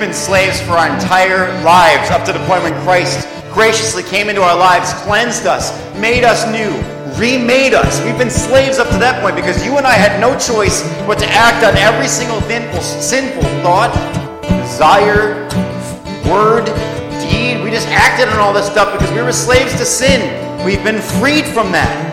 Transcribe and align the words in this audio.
been 0.00 0.12
slaves 0.14 0.60
for 0.62 0.72
our 0.72 0.88
entire 0.92 1.52
lives, 1.62 2.10
up 2.10 2.24
to 2.24 2.32
the 2.32 2.38
point 2.46 2.62
when 2.62 2.72
Christ 2.82 3.28
graciously 3.52 4.02
came 4.02 4.30
into 4.30 4.40
our 4.40 4.56
lives, 4.56 4.94
cleansed 5.04 5.46
us, 5.46 5.76
made 6.00 6.24
us 6.24 6.46
new, 6.48 6.72
remade 7.20 7.74
us. 7.74 8.02
We've 8.02 8.16
been 8.16 8.30
slaves 8.30 8.78
up 8.78 8.88
to 8.88 8.96
that 8.96 9.20
point 9.22 9.36
because 9.36 9.62
you 9.62 9.76
and 9.76 9.86
I 9.86 9.92
had 9.92 10.18
no 10.18 10.38
choice 10.38 10.82
but 11.06 11.18
to 11.18 11.26
act 11.26 11.64
on 11.64 11.76
every 11.76 12.08
single 12.08 12.40
sinful 12.80 13.42
thought, 13.60 13.92
desire, 14.40 15.44
word, 16.24 16.64
deed. 17.20 17.62
We 17.62 17.70
just 17.70 17.88
acted 17.88 18.28
on 18.28 18.38
all 18.38 18.54
this 18.54 18.66
stuff 18.70 18.98
because 18.98 19.12
we 19.12 19.20
were 19.20 19.32
slaves 19.32 19.76
to 19.76 19.84
sin. 19.84 20.24
We've 20.64 20.82
been 20.82 21.02
freed 21.20 21.44
from 21.44 21.72
that. 21.72 22.09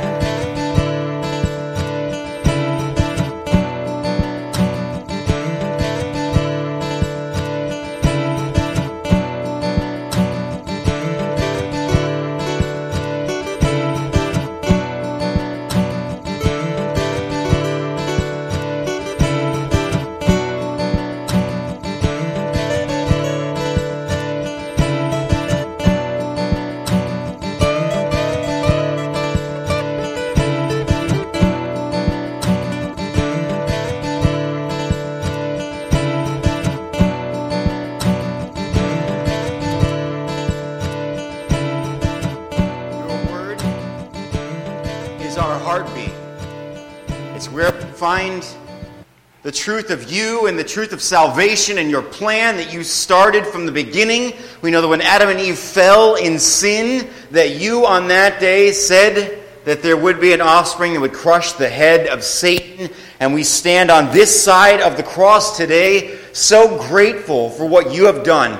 The 49.44 49.52
truth 49.52 49.90
of 49.90 50.10
you 50.10 50.48
and 50.48 50.58
the 50.58 50.64
truth 50.64 50.94
of 50.94 51.02
salvation 51.02 51.78
and 51.78 51.90
your 51.90 52.02
plan 52.02 52.56
that 52.56 52.72
you 52.72 52.82
started 52.82 53.46
from 53.46 53.66
the 53.66 53.72
beginning. 53.74 54.32
We 54.62 54.72
know 54.72 54.80
that 54.80 54.88
when 54.88 55.02
Adam 55.02 55.28
and 55.28 55.42
Eve 55.42 55.58
fell 55.58 56.16
in 56.16 56.40
sin, 56.40 57.10
that 57.32 57.58
you 57.58 57.86
on 57.86 58.08
that 58.08 58.40
day 58.40 58.72
said 58.72 59.44
that 59.66 59.82
there 59.82 59.98
would 59.98 60.22
be 60.22 60.32
an 60.32 60.40
offspring 60.40 60.94
that 60.94 61.02
would 61.02 61.12
crush 61.12 61.52
the 61.54 61.68
head 61.68 62.08
of 62.08 62.24
Satan. 62.24 62.90
And 63.20 63.34
we 63.34 63.44
stand 63.44 63.92
on 63.92 64.14
this 64.14 64.42
side 64.42 64.80
of 64.80 64.96
the 64.96 65.04
cross 65.04 65.58
today, 65.58 66.18
so 66.32 66.82
grateful 66.88 67.50
for 67.50 67.66
what 67.66 67.94
you 67.94 68.06
have 68.06 68.24
done. 68.24 68.58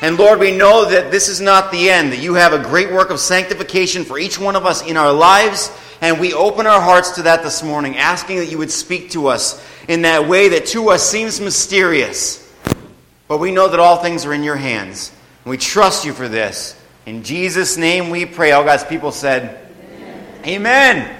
And 0.00 0.16
Lord, 0.16 0.38
we 0.38 0.56
know 0.56 0.88
that 0.88 1.10
this 1.10 1.28
is 1.28 1.42
not 1.42 1.72
the 1.72 1.90
end, 1.90 2.12
that 2.12 2.22
you 2.22 2.32
have 2.34 2.54
a 2.54 2.62
great 2.62 2.90
work 2.90 3.10
of 3.10 3.20
sanctification 3.20 4.04
for 4.04 4.18
each 4.18 4.38
one 4.38 4.56
of 4.56 4.64
us 4.64 4.82
in 4.82 4.96
our 4.96 5.12
lives. 5.12 5.70
And 6.00 6.20
we 6.20 6.32
open 6.32 6.66
our 6.66 6.80
hearts 6.80 7.12
to 7.12 7.22
that 7.22 7.42
this 7.42 7.62
morning, 7.62 7.96
asking 7.96 8.38
that 8.38 8.50
you 8.50 8.58
would 8.58 8.70
speak 8.70 9.10
to 9.10 9.28
us 9.28 9.64
in 9.88 10.02
that 10.02 10.28
way 10.28 10.50
that 10.50 10.66
to 10.66 10.90
us 10.90 11.08
seems 11.08 11.40
mysterious. 11.40 12.44
But 13.26 13.38
we 13.38 13.50
know 13.50 13.68
that 13.68 13.80
all 13.80 13.96
things 13.96 14.24
are 14.24 14.32
in 14.32 14.42
your 14.42 14.56
hands. 14.56 15.12
And 15.44 15.50
we 15.50 15.56
trust 15.56 16.04
you 16.04 16.12
for 16.12 16.28
this. 16.28 16.80
In 17.06 17.22
Jesus' 17.22 17.76
name 17.76 18.10
we 18.10 18.26
pray. 18.26 18.52
All 18.52 18.64
God's 18.64 18.84
people 18.84 19.12
said, 19.12 19.72
Amen. 20.44 20.46
Amen. 20.46 21.16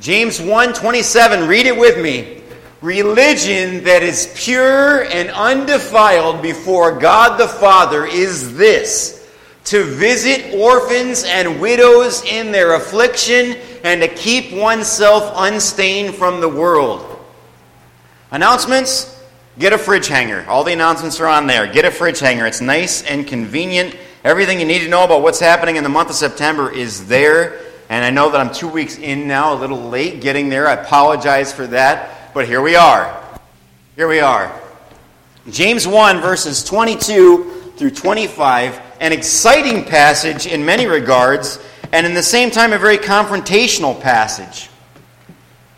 James 0.00 0.40
1 0.40 0.74
27, 0.74 1.48
read 1.48 1.66
it 1.66 1.76
with 1.76 2.02
me. 2.02 2.42
Religion 2.80 3.84
that 3.84 4.02
is 4.02 4.32
pure 4.34 5.04
and 5.04 5.30
undefiled 5.30 6.42
before 6.42 6.98
God 6.98 7.38
the 7.38 7.46
Father 7.46 8.04
is 8.04 8.56
this 8.56 9.21
to 9.64 9.84
visit 9.84 10.54
orphans 10.54 11.24
and 11.24 11.60
widows 11.60 12.24
in 12.24 12.52
their 12.52 12.74
affliction 12.74 13.56
and 13.84 14.02
to 14.02 14.08
keep 14.08 14.52
oneself 14.52 15.32
unstained 15.36 16.14
from 16.14 16.40
the 16.40 16.48
world. 16.48 17.08
Announcements 18.30 19.22
get 19.58 19.72
a 19.72 19.78
fridge 19.78 20.08
hanger. 20.08 20.44
All 20.48 20.64
the 20.64 20.72
announcements 20.72 21.20
are 21.20 21.26
on 21.26 21.46
there. 21.46 21.70
Get 21.70 21.84
a 21.84 21.90
fridge 21.90 22.20
hanger. 22.20 22.46
It's 22.46 22.60
nice 22.60 23.02
and 23.02 23.26
convenient. 23.26 23.96
Everything 24.24 24.60
you 24.60 24.66
need 24.66 24.80
to 24.80 24.88
know 24.88 25.04
about 25.04 25.22
what's 25.22 25.40
happening 25.40 25.76
in 25.76 25.82
the 25.82 25.88
month 25.88 26.10
of 26.10 26.16
September 26.16 26.70
is 26.70 27.06
there. 27.06 27.60
And 27.88 28.04
I 28.04 28.10
know 28.10 28.30
that 28.30 28.40
I'm 28.40 28.54
two 28.54 28.68
weeks 28.68 28.96
in 28.96 29.28
now, 29.28 29.52
a 29.52 29.56
little 29.56 29.90
late 29.90 30.20
getting 30.20 30.48
there. 30.48 30.66
I 30.66 30.74
apologize 30.74 31.52
for 31.52 31.66
that. 31.68 32.32
But 32.32 32.46
here 32.46 32.62
we 32.62 32.74
are. 32.74 33.22
Here 33.96 34.08
we 34.08 34.20
are. 34.20 34.58
James 35.50 35.86
1, 35.86 36.20
verses 36.20 36.64
22 36.64 37.72
through 37.76 37.90
25. 37.90 38.80
An 39.02 39.12
exciting 39.12 39.84
passage 39.84 40.46
in 40.46 40.64
many 40.64 40.86
regards, 40.86 41.58
and 41.92 42.06
in 42.06 42.14
the 42.14 42.22
same 42.22 42.52
time, 42.52 42.72
a 42.72 42.78
very 42.78 42.98
confrontational 42.98 44.00
passage. 44.00 44.70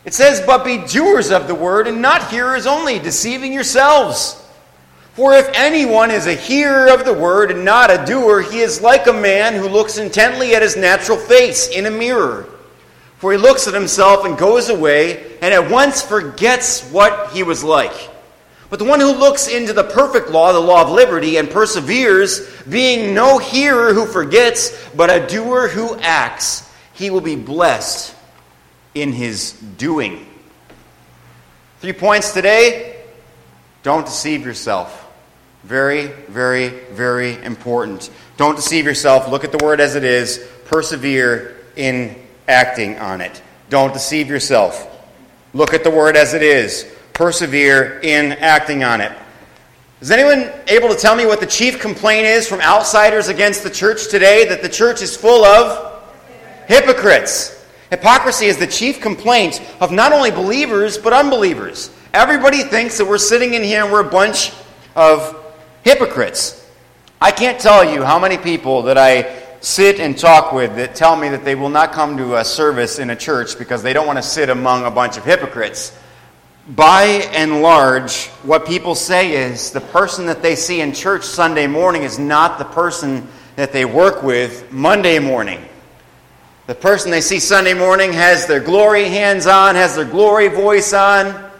It 0.05 0.13
says, 0.13 0.41
But 0.45 0.63
be 0.63 0.85
doers 0.85 1.31
of 1.31 1.47
the 1.47 1.55
word 1.55 1.87
and 1.87 2.03
not 2.03 2.29
hearers 2.29 2.67
only, 2.67 2.99
deceiving 2.99 3.51
yourselves. 3.51 4.39
For 5.13 5.33
if 5.33 5.49
anyone 5.55 6.11
is 6.11 6.27
a 6.27 6.35
hearer 6.35 6.93
of 6.93 7.03
the 7.03 7.13
word 7.13 7.49
and 7.49 7.65
not 7.65 7.89
a 7.89 8.05
doer, 8.05 8.41
he 8.41 8.59
is 8.59 8.79
like 8.79 9.07
a 9.07 9.13
man 9.13 9.55
who 9.55 9.69
looks 9.69 9.97
intently 9.97 10.53
at 10.53 10.61
his 10.61 10.77
natural 10.77 11.17
face 11.17 11.67
in 11.69 11.87
a 11.87 11.91
mirror. 11.91 12.45
For 13.17 13.31
he 13.31 13.39
looks 13.39 13.67
at 13.67 13.73
himself 13.73 14.23
and 14.23 14.37
goes 14.37 14.69
away 14.69 15.39
and 15.41 15.51
at 15.51 15.71
once 15.71 16.03
forgets 16.03 16.87
what 16.91 17.31
he 17.31 17.41
was 17.41 17.63
like. 17.63 18.11
But 18.75 18.83
the 18.83 18.89
one 18.89 18.99
who 18.99 19.13
looks 19.13 19.47
into 19.47 19.71
the 19.71 19.85
perfect 19.85 20.31
law, 20.31 20.51
the 20.51 20.59
law 20.59 20.81
of 20.81 20.89
liberty, 20.89 21.37
and 21.37 21.49
perseveres, 21.49 22.45
being 22.63 23.13
no 23.13 23.37
hearer 23.37 23.93
who 23.93 24.05
forgets, 24.05 24.89
but 24.93 25.09
a 25.09 25.25
doer 25.25 25.69
who 25.69 25.95
acts, 25.99 26.69
he 26.91 27.09
will 27.09 27.21
be 27.21 27.37
blessed 27.37 28.13
in 28.93 29.13
his 29.13 29.53
doing. 29.53 30.27
Three 31.79 31.93
points 31.93 32.33
today. 32.33 33.01
Don't 33.81 34.05
deceive 34.05 34.45
yourself. 34.45 35.09
Very, 35.63 36.07
very, 36.27 36.67
very 36.67 37.41
important. 37.45 38.09
Don't 38.35 38.57
deceive 38.57 38.83
yourself. 38.83 39.29
Look 39.29 39.45
at 39.45 39.53
the 39.53 39.63
word 39.63 39.79
as 39.79 39.95
it 39.95 40.03
is. 40.03 40.45
Persevere 40.65 41.55
in 41.77 42.13
acting 42.45 42.99
on 42.99 43.21
it. 43.21 43.41
Don't 43.69 43.93
deceive 43.93 44.27
yourself. 44.27 44.85
Look 45.53 45.73
at 45.73 45.85
the 45.85 45.91
word 45.91 46.17
as 46.17 46.33
it 46.33 46.43
is. 46.43 46.91
Persevere 47.15 48.01
in 48.03 48.33
acting 48.33 48.83
on 48.83 48.99
it. 48.99 49.11
Is 50.01 50.11
anyone 50.11 50.51
able 50.67 50.89
to 50.89 50.95
tell 50.95 51.15
me 51.15 51.25
what 51.25 51.39
the 51.39 51.45
chief 51.45 51.79
complaint 51.79 52.25
is 52.25 52.45
from 52.45 52.59
outsiders 52.59 53.29
against 53.29 53.63
the 53.63 53.69
church 53.69 54.09
today? 54.09 54.45
That 54.47 54.61
the 54.61 54.67
church 54.67 55.01
is 55.01 55.15
full 55.15 55.45
of 55.45 56.03
hypocrites. 56.67 57.65
Hypocrisy 57.89 58.47
is 58.47 58.57
the 58.57 58.67
chief 58.67 58.99
complaint 58.99 59.61
of 59.79 59.93
not 59.93 60.11
only 60.11 60.29
believers, 60.29 60.97
but 60.97 61.13
unbelievers. 61.13 61.89
Everybody 62.13 62.63
thinks 62.63 62.97
that 62.97 63.05
we're 63.05 63.17
sitting 63.17 63.53
in 63.53 63.63
here 63.63 63.83
and 63.83 63.91
we're 63.91 64.05
a 64.05 64.09
bunch 64.09 64.51
of 64.97 65.41
hypocrites. 65.83 66.69
I 67.21 67.31
can't 67.31 67.59
tell 67.59 67.89
you 67.89 68.03
how 68.03 68.19
many 68.19 68.37
people 68.37 68.81
that 68.83 68.97
I 68.97 69.41
sit 69.61 70.01
and 70.01 70.17
talk 70.17 70.51
with 70.51 70.75
that 70.75 70.95
tell 70.95 71.15
me 71.15 71.29
that 71.29 71.45
they 71.45 71.55
will 71.55 71.69
not 71.69 71.93
come 71.93 72.17
to 72.17 72.35
a 72.35 72.43
service 72.43 72.99
in 72.99 73.09
a 73.09 73.15
church 73.15 73.57
because 73.57 73.81
they 73.81 73.93
don't 73.93 74.05
want 74.05 74.17
to 74.17 74.23
sit 74.23 74.49
among 74.49 74.83
a 74.83 74.91
bunch 74.91 75.15
of 75.15 75.23
hypocrites. 75.23 75.97
By 76.67 77.03
and 77.31 77.61
large, 77.61 78.25
what 78.41 78.65
people 78.65 78.95
say 78.95 79.33
is 79.33 79.69
the 79.69 79.81
person 79.81 80.25
that 80.25 80.41
they 80.41 80.55
see 80.55 80.81
in 80.81 80.93
church 80.93 81.23
Sunday 81.23 81.67
morning 81.67 82.01
is 82.01 82.17
not 82.17 82.57
the 82.57 82.65
person 82.65 83.27
that 83.55 83.71
they 83.71 83.85
work 83.85 84.23
with 84.23 84.71
Monday 84.71 85.19
morning. 85.19 85.63
The 86.65 86.73
person 86.73 87.11
they 87.11 87.21
see 87.21 87.39
Sunday 87.39 87.75
morning 87.75 88.13
has 88.13 88.47
their 88.47 88.59
glory 88.59 89.05
hands 89.09 89.45
on, 89.45 89.75
has 89.75 89.95
their 89.95 90.05
glory 90.05 90.47
voice 90.47 90.91
on, 90.91 91.51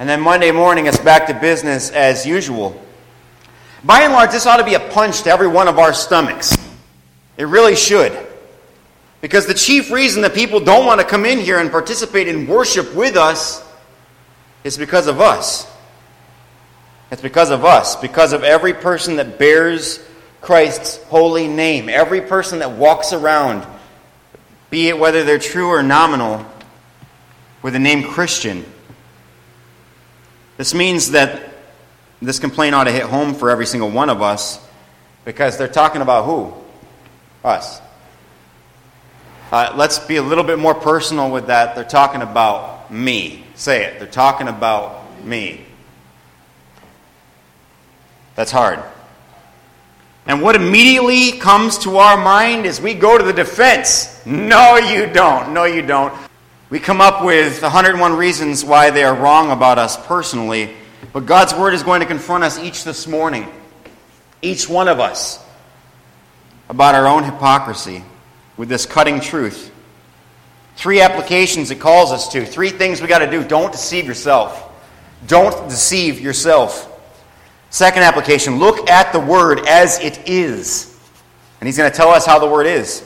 and 0.00 0.08
then 0.08 0.20
Monday 0.20 0.50
morning 0.50 0.86
it's 0.86 0.98
back 0.98 1.28
to 1.28 1.34
business 1.34 1.92
as 1.92 2.26
usual. 2.26 2.82
By 3.84 4.02
and 4.02 4.12
large, 4.12 4.32
this 4.32 4.44
ought 4.44 4.56
to 4.56 4.64
be 4.64 4.74
a 4.74 4.80
punch 4.90 5.22
to 5.22 5.30
every 5.30 5.46
one 5.46 5.68
of 5.68 5.78
our 5.78 5.92
stomachs. 5.92 6.56
It 7.36 7.44
really 7.44 7.76
should. 7.76 8.26
Because 9.20 9.46
the 9.46 9.54
chief 9.54 9.92
reason 9.92 10.22
that 10.22 10.34
people 10.34 10.58
don't 10.58 10.84
want 10.84 11.00
to 11.00 11.06
come 11.06 11.24
in 11.26 11.38
here 11.38 11.60
and 11.60 11.70
participate 11.70 12.26
in 12.26 12.48
worship 12.48 12.92
with 12.96 13.16
us 13.16 13.64
is 14.64 14.78
because 14.78 15.06
of 15.06 15.20
us. 15.20 15.70
It's 17.10 17.22
because 17.22 17.50
of 17.50 17.64
us, 17.64 17.96
because 17.96 18.32
of 18.32 18.42
every 18.42 18.72
person 18.72 19.16
that 19.16 19.38
bears 19.38 20.02
Christ's 20.40 21.02
holy 21.04 21.46
name, 21.46 21.88
every 21.88 22.22
person 22.22 22.60
that 22.60 22.72
walks 22.72 23.12
around 23.12 23.66
be 24.72 24.88
it 24.88 24.98
whether 24.98 25.22
they're 25.22 25.38
true 25.38 25.68
or 25.68 25.82
nominal, 25.82 26.46
with 27.60 27.74
the 27.74 27.78
name 27.78 28.02
Christian. 28.02 28.64
This 30.56 30.72
means 30.72 31.10
that 31.10 31.52
this 32.22 32.38
complaint 32.38 32.74
ought 32.74 32.84
to 32.84 32.90
hit 32.90 33.02
home 33.02 33.34
for 33.34 33.50
every 33.50 33.66
single 33.66 33.90
one 33.90 34.08
of 34.08 34.22
us 34.22 34.58
because 35.26 35.58
they're 35.58 35.68
talking 35.68 36.00
about 36.00 36.24
who? 36.24 36.54
Us. 37.44 37.82
Uh, 39.52 39.74
let's 39.76 39.98
be 39.98 40.16
a 40.16 40.22
little 40.22 40.42
bit 40.42 40.58
more 40.58 40.74
personal 40.74 41.30
with 41.30 41.48
that. 41.48 41.74
They're 41.74 41.84
talking 41.84 42.22
about 42.22 42.90
me. 42.90 43.41
Say 43.54 43.84
it. 43.84 43.98
They're 43.98 44.08
talking 44.08 44.48
about 44.48 45.24
me. 45.24 45.64
That's 48.34 48.50
hard. 48.50 48.82
And 50.26 50.40
what 50.40 50.54
immediately 50.54 51.32
comes 51.32 51.78
to 51.78 51.96
our 51.98 52.16
mind 52.16 52.64
is 52.64 52.80
we 52.80 52.94
go 52.94 53.18
to 53.18 53.24
the 53.24 53.32
defense. 53.32 54.24
No, 54.24 54.76
you 54.76 55.06
don't. 55.06 55.52
No, 55.52 55.64
you 55.64 55.82
don't. 55.82 56.14
We 56.70 56.78
come 56.78 57.00
up 57.00 57.24
with 57.24 57.60
101 57.60 58.14
reasons 58.14 58.64
why 58.64 58.90
they 58.90 59.02
are 59.04 59.14
wrong 59.14 59.50
about 59.50 59.78
us 59.78 59.96
personally, 60.06 60.70
but 61.12 61.26
God's 61.26 61.52
Word 61.54 61.74
is 61.74 61.82
going 61.82 62.00
to 62.00 62.06
confront 62.06 62.44
us 62.44 62.58
each 62.58 62.84
this 62.84 63.06
morning, 63.06 63.46
each 64.40 64.68
one 64.68 64.88
of 64.88 65.00
us, 65.00 65.44
about 66.68 66.94
our 66.94 67.06
own 67.06 67.24
hypocrisy 67.24 68.04
with 68.56 68.68
this 68.68 68.86
cutting 68.86 69.20
truth. 69.20 69.71
Three 70.76 71.00
applications 71.00 71.70
it 71.70 71.80
calls 71.80 72.12
us 72.12 72.28
to. 72.32 72.44
Three 72.44 72.70
things 72.70 73.00
we 73.00 73.08
got 73.08 73.20
to 73.20 73.30
do. 73.30 73.44
Don't 73.44 73.72
deceive 73.72 74.06
yourself. 74.06 74.70
Don't 75.26 75.68
deceive 75.68 76.20
yourself. 76.20 76.88
Second 77.70 78.02
application 78.02 78.58
look 78.58 78.90
at 78.90 79.12
the 79.12 79.20
word 79.20 79.66
as 79.66 79.98
it 80.00 80.28
is. 80.28 80.88
And 81.60 81.66
he's 81.68 81.78
going 81.78 81.90
to 81.90 81.96
tell 81.96 82.10
us 82.10 82.26
how 82.26 82.38
the 82.38 82.46
word 82.46 82.66
is. 82.66 83.04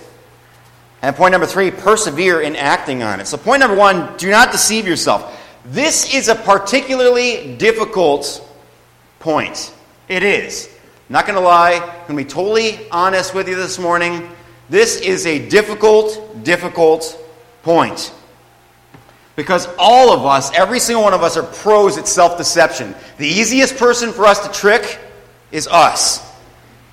And 1.03 1.15
point 1.15 1.33
number 1.33 1.47
three, 1.47 1.71
persevere 1.71 2.41
in 2.41 2.57
acting 2.57 3.03
on 3.03 3.21
it. 3.21 3.27
So, 3.27 3.37
point 3.37 3.61
number 3.61 3.77
one, 3.77 4.17
do 4.17 4.31
not 4.31 4.51
deceive 4.51 4.87
yourself. 4.89 5.41
This 5.67 6.15
is 6.15 6.29
a 6.29 6.35
particularly 6.35 7.57
difficult 7.57 8.43
point. 9.19 9.75
It 10.09 10.23
is. 10.23 10.69
I'm 11.09 11.13
not 11.13 11.27
going 11.27 11.39
to 11.39 11.45
lie. 11.45 11.75
I'm 11.75 12.07
going 12.09 12.19
to 12.19 12.25
be 12.25 12.25
totally 12.25 12.89
honest 12.91 13.35
with 13.35 13.49
you 13.49 13.57
this 13.57 13.79
morning. 13.79 14.29
This 14.71 15.01
is 15.01 15.27
a 15.27 15.49
difficult, 15.49 16.43
difficult 16.43 17.26
point. 17.67 18.15
Because 19.35 19.69
all 19.77 20.13
of 20.13 20.25
us, 20.25 20.51
every 20.55 20.79
single 20.79 21.03
one 21.03 21.13
of 21.13 21.23
us, 21.23 21.37
are 21.37 21.43
pros 21.43 21.99
at 21.99 22.09
self 22.09 22.39
deception. 22.39 22.95
The 23.19 23.27
easiest 23.27 23.77
person 23.77 24.13
for 24.13 24.25
us 24.25 24.47
to 24.47 24.53
trick 24.53 24.99
is 25.53 25.69
us. 25.69 26.25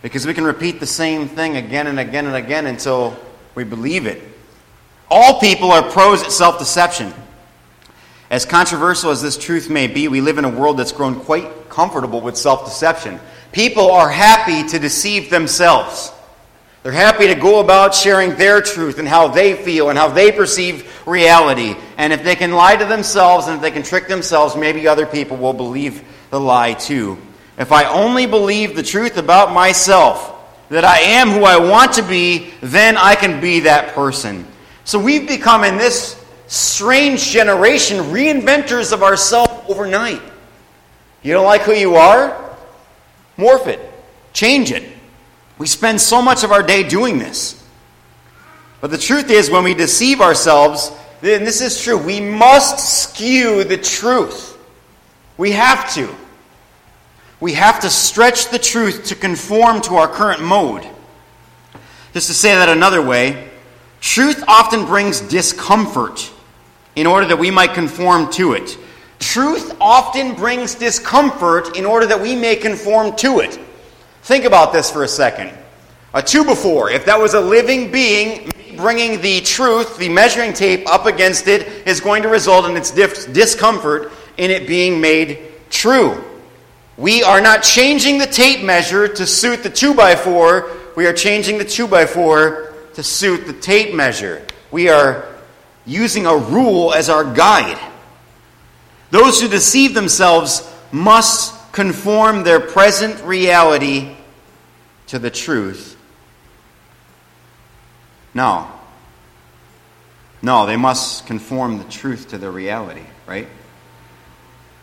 Because 0.02 0.26
we 0.26 0.34
can 0.34 0.44
repeat 0.44 0.82
the 0.82 0.86
same 0.86 1.30
thing 1.30 1.56
again 1.56 1.88
and 1.88 2.00
again 2.00 2.26
and 2.26 2.36
again 2.36 2.66
until 2.66 3.16
we 3.56 3.64
believe 3.64 4.08
it. 4.08 4.22
All 5.10 5.40
people 5.40 5.72
are 5.72 5.84
pros 5.84 6.24
at 6.24 6.32
self 6.32 6.60
deception. 6.60 7.14
As 8.30 8.46
controversial 8.46 9.12
as 9.12 9.22
this 9.22 9.38
truth 9.38 9.70
may 9.70 9.86
be, 9.86 10.08
we 10.08 10.20
live 10.20 10.40
in 10.40 10.44
a 10.44 10.50
world 10.50 10.78
that's 10.78 10.92
grown 10.92 11.20
quite 11.22 11.70
comfortable 11.70 12.20
with 12.20 12.36
self 12.36 12.66
deception. 12.66 13.20
People 13.52 13.92
are 13.92 14.10
happy 14.10 14.68
to 14.70 14.80
deceive 14.80 15.30
themselves. 15.30 16.12
They're 16.84 16.92
happy 16.92 17.28
to 17.28 17.36
go 17.36 17.62
about 17.62 17.96
sharing 17.96 18.36
their 18.36 18.62
truth 18.62 19.00
and 19.00 19.08
how 19.08 19.30
they 19.30 19.56
feel 19.56 19.90
and 19.90 19.98
how 19.98 20.10
they 20.10 20.34
perceive 20.34 21.08
reality. 21.08 21.76
And 21.98 22.12
if 22.12 22.24
they 22.24 22.36
can 22.36 22.52
lie 22.52 22.76
to 22.76 22.86
themselves 22.86 23.48
and 23.48 23.56
if 23.56 23.62
they 23.62 23.72
can 23.72 23.84
trick 23.84 24.10
themselves, 24.10 24.58
maybe 24.58 24.86
other 24.86 25.06
people 25.06 25.38
will 25.38 25.54
believe 25.54 26.04
the 26.30 26.40
lie 26.40 26.74
too. 26.74 27.18
If 27.58 27.72
I 27.72 27.86
only 27.86 28.26
believe 28.26 28.76
the 28.76 28.84
truth 28.84 29.18
about 29.18 29.54
myself, 29.54 30.32
that 30.70 30.84
I 30.84 31.00
am 31.00 31.30
who 31.30 31.44
I 31.44 31.58
want 31.58 31.94
to 31.94 32.02
be, 32.02 32.52
then 32.62 32.98
I 32.98 33.16
can 33.16 33.40
be 33.40 33.62
that 33.62 33.94
person. 33.94 34.46
So 34.86 35.00
we've 35.00 35.28
become, 35.28 35.64
in 35.64 35.78
this 35.78 36.22
strange 36.48 37.30
generation, 37.30 37.98
reinventors 37.98 38.92
of 38.92 39.04
ourselves 39.04 39.54
overnight. 39.70 40.22
You 41.22 41.34
don't 41.34 41.46
like 41.46 41.62
who 41.62 41.74
you 41.74 41.96
are? 41.96 42.58
Morph 43.38 43.68
it, 43.68 43.80
change 44.34 44.72
it. 44.72 44.93
We 45.58 45.68
spend 45.68 46.02
so 46.02 46.22
much 46.22 46.44
of 46.44 46.52
our 46.52 46.64
day 46.64 46.84
doing 46.84 47.20
this. 47.20 47.64
But 48.82 48.92
the 48.92 48.98
truth 48.98 49.30
is, 49.30 49.50
when 49.50 49.64
we 49.64 49.74
deceive 49.74 50.20
ourselves, 50.20 50.92
and 51.22 51.48
this 51.48 51.62
is 51.62 51.82
true, 51.82 51.98
we 51.98 52.20
must 52.20 53.04
skew 53.04 53.64
the 53.64 53.78
truth. 53.78 54.58
We 55.38 55.52
have 55.52 55.94
to. 55.94 56.14
We 57.40 57.54
have 57.54 57.80
to 57.82 57.90
stretch 57.90 58.50
the 58.50 58.60
truth 58.60 59.06
to 59.06 59.16
conform 59.16 59.82
to 59.82 59.96
our 59.96 60.08
current 60.08 60.42
mode. 60.42 60.88
Just 62.14 62.28
to 62.28 62.34
say 62.34 62.56
that 62.56 62.70
another 62.70 63.02
way, 63.02 63.50
truth 64.02 64.44
often 64.48 64.86
brings 64.86 65.22
discomfort 65.22 66.32
in 66.96 67.08
order 67.08 67.28
that 67.28 67.40
we 67.40 67.52
might 67.52 67.74
conform 67.74 68.32
to 68.34 68.54
it. 68.54 68.78
Truth 69.20 69.76
often 69.80 70.36
brings 70.36 70.76
discomfort 70.76 71.78
in 71.78 71.86
order 71.86 72.06
that 72.06 72.22
we 72.22 72.36
may 72.36 72.56
conform 72.56 73.16
to 73.18 73.40
it. 73.40 73.58
Think 74.24 74.46
about 74.46 74.72
this 74.72 74.90
for 74.90 75.04
a 75.04 75.08
second. 75.08 75.52
A 76.14 76.22
two 76.22 76.46
before, 76.46 76.90
if 76.90 77.06
that 77.06 77.20
was 77.20 77.34
a 77.34 77.42
living 77.42 77.92
being, 77.92 78.50
bringing 78.78 79.20
the 79.20 79.42
truth, 79.42 79.98
the 79.98 80.08
measuring 80.08 80.54
tape 80.54 80.88
up 80.88 81.06
against 81.06 81.48
it, 81.48 81.86
is 81.86 82.00
going 82.00 82.24
to 82.24 82.30
result 82.30 82.66
in 82.66 82.78
its 82.78 82.92
discomfort 82.92 84.14
in 84.38 84.50
it 84.50 84.66
being 84.66 85.02
made 85.02 85.40
true. 85.70 86.24
We 86.98 87.22
are 87.24 87.42
not 87.42 87.64
changing 87.64 88.18
the 88.18 88.26
tape 88.26 88.64
measure 88.64 89.08
to 89.10 89.26
suit 89.26 89.62
the 89.64 89.70
2 89.70 89.94
by 89.94 90.16
4 90.16 90.70
We 90.96 91.08
are 91.08 91.14
changing 91.14 91.58
the 91.58 91.66
2 91.66 91.88
by 91.88 92.06
4 92.06 92.74
to 92.94 93.04
suit 93.04 93.48
the 93.48 93.54
tape 93.54 93.94
measure. 93.94 94.46
We 94.72 94.90
are 94.90 95.26
using 95.86 96.28
a 96.28 96.38
rule 96.38 96.94
as 96.94 97.10
our 97.10 97.26
guide. 97.26 97.80
Those 99.12 99.42
who 99.42 99.48
deceive 99.48 99.94
themselves 99.94 100.72
must 100.92 101.53
conform 101.74 102.44
their 102.44 102.62
present 102.62 103.22
reality 103.26 104.16
to 105.08 105.20
the 105.20 105.30
truth. 105.30 105.98
No. 108.34 108.72
No, 110.42 110.66
they 110.66 110.78
must 110.78 111.26
conform 111.26 111.80
the 111.80 111.84
truth 111.86 112.30
to 112.30 112.38
the 112.38 112.50
reality, 112.50 113.04
right? 113.28 113.48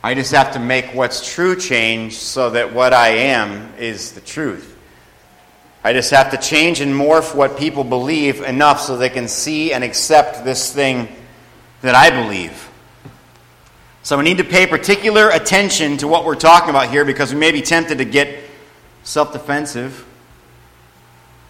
I 0.03 0.15
just 0.15 0.33
have 0.33 0.55
to 0.55 0.59
make 0.59 0.95
what's 0.95 1.35
true 1.35 1.57
change 1.57 2.17
so 2.17 2.51
that 2.51 2.73
what 2.73 2.93
I 2.93 3.09
am 3.09 3.75
is 3.79 4.13
the 4.13 4.21
truth. 4.21 4.77
I 5.85 5.93
just 5.93 6.11
have 6.11 6.31
to 6.33 6.39
change 6.39 6.81
and 6.81 6.93
morph 6.93 7.35
what 7.35 7.57
people 7.57 7.85
believe 7.85 8.43
enough 8.43 8.81
so 8.81 8.97
they 8.97 9.11
can 9.11 9.29
see 9.29 9.73
and 9.73 9.85
accept 9.85 10.45
this 10.45 10.73
thing 10.75 11.09
that 11.83 11.95
I 11.95 12.11
believe. 12.11 12.69
So 14.02 14.17
we 14.17 14.25
need 14.25 14.38
to 14.38 14.44
pay 14.44 14.67
particular 14.67 15.29
attention 15.29 15.99
to 15.99 16.08
what 16.08 16.25
we're 16.25 16.35
talking 16.35 16.70
about 16.70 16.88
here 16.88 17.05
because 17.05 17.35
we 17.35 17.38
may 17.38 17.52
be 17.52 17.61
tempted 17.61 17.99
to 17.99 18.06
get 18.06 18.44
self 19.02 19.32
defensive 19.32 20.06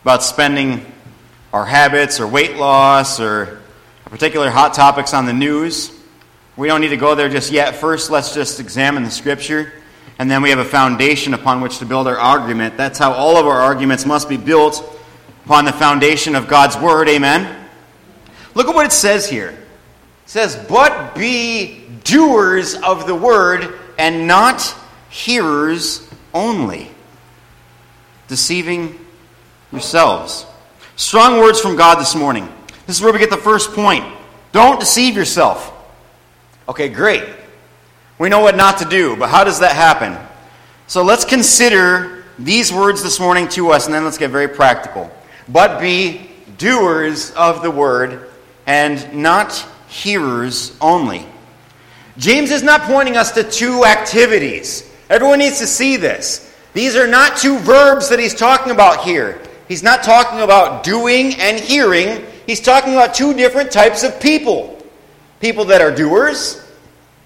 about 0.02 0.24
spending 0.24 0.84
our 1.52 1.64
habits 1.64 2.18
or 2.18 2.26
weight 2.26 2.56
loss 2.56 3.20
or 3.20 3.60
particular 4.06 4.50
hot 4.50 4.74
topics 4.74 5.14
on 5.14 5.26
the 5.26 5.32
news. 5.32 5.96
We 6.56 6.66
don't 6.66 6.80
need 6.80 6.88
to 6.88 6.96
go 6.96 7.14
there 7.14 7.28
just 7.28 7.52
yet. 7.52 7.76
First, 7.76 8.10
let's 8.10 8.34
just 8.34 8.58
examine 8.58 9.04
the 9.04 9.12
scripture, 9.12 9.72
and 10.18 10.28
then 10.28 10.42
we 10.42 10.50
have 10.50 10.58
a 10.58 10.64
foundation 10.64 11.34
upon 11.34 11.60
which 11.60 11.78
to 11.78 11.86
build 11.86 12.08
our 12.08 12.18
argument. 12.18 12.76
That's 12.76 12.98
how 12.98 13.12
all 13.12 13.36
of 13.36 13.46
our 13.46 13.60
arguments 13.60 14.04
must 14.04 14.28
be 14.28 14.36
built 14.36 14.84
upon 15.44 15.66
the 15.66 15.72
foundation 15.72 16.34
of 16.34 16.48
God's 16.48 16.76
word. 16.76 17.08
Amen. 17.08 17.68
Look 18.56 18.66
at 18.66 18.74
what 18.74 18.86
it 18.86 18.92
says 18.92 19.28
here. 19.28 19.50
It 19.50 19.56
says, 20.26 20.56
But 20.68 21.14
be 21.14 21.79
doers 22.04 22.74
of 22.74 23.06
the 23.06 23.14
word 23.14 23.78
and 23.98 24.26
not 24.26 24.74
hearers 25.10 26.08
only, 26.32 26.90
deceiving 28.28 28.98
yourselves. 29.72 30.46
Strong 30.96 31.38
words 31.38 31.60
from 31.60 31.76
God 31.76 31.98
this 31.98 32.14
morning. 32.14 32.48
This 32.86 32.96
is 32.96 33.02
where 33.02 33.12
we 33.12 33.18
get 33.18 33.30
the 33.30 33.36
first 33.36 33.72
point. 33.72 34.04
Don't 34.52 34.80
deceive 34.80 35.16
yourself. 35.16 35.72
Okay, 36.68 36.88
great. 36.88 37.24
We 38.18 38.28
know 38.28 38.40
what 38.40 38.56
not 38.56 38.78
to 38.78 38.84
do, 38.84 39.16
but 39.16 39.28
how 39.28 39.44
does 39.44 39.60
that 39.60 39.74
happen? 39.74 40.16
So 40.86 41.02
let's 41.02 41.24
consider 41.24 42.24
these 42.38 42.72
words 42.72 43.02
this 43.02 43.20
morning 43.20 43.48
to 43.50 43.70
us, 43.70 43.86
and 43.86 43.94
then 43.94 44.04
let's 44.04 44.18
get 44.18 44.30
very 44.30 44.48
practical. 44.48 45.10
But 45.48 45.80
be 45.80 46.30
doers 46.58 47.30
of 47.32 47.62
the 47.62 47.70
word 47.70 48.28
and 48.66 49.22
not 49.22 49.66
hearers 49.88 50.76
only. 50.80 51.26
James 52.20 52.50
is 52.50 52.62
not 52.62 52.82
pointing 52.82 53.16
us 53.16 53.32
to 53.32 53.42
two 53.42 53.86
activities. 53.86 54.86
Everyone 55.08 55.38
needs 55.38 55.58
to 55.58 55.66
see 55.66 55.96
this. 55.96 56.54
These 56.74 56.94
are 56.94 57.06
not 57.06 57.38
two 57.38 57.58
verbs 57.60 58.10
that 58.10 58.18
he's 58.18 58.34
talking 58.34 58.70
about 58.70 59.04
here. 59.04 59.40
He's 59.68 59.82
not 59.82 60.02
talking 60.02 60.40
about 60.40 60.84
doing 60.84 61.34
and 61.36 61.58
hearing. 61.58 62.22
He's 62.46 62.60
talking 62.60 62.92
about 62.92 63.14
two 63.14 63.32
different 63.32 63.72
types 63.72 64.02
of 64.04 64.20
people 64.20 64.76
people 65.40 65.64
that 65.64 65.80
are 65.80 65.90
doers 65.90 66.62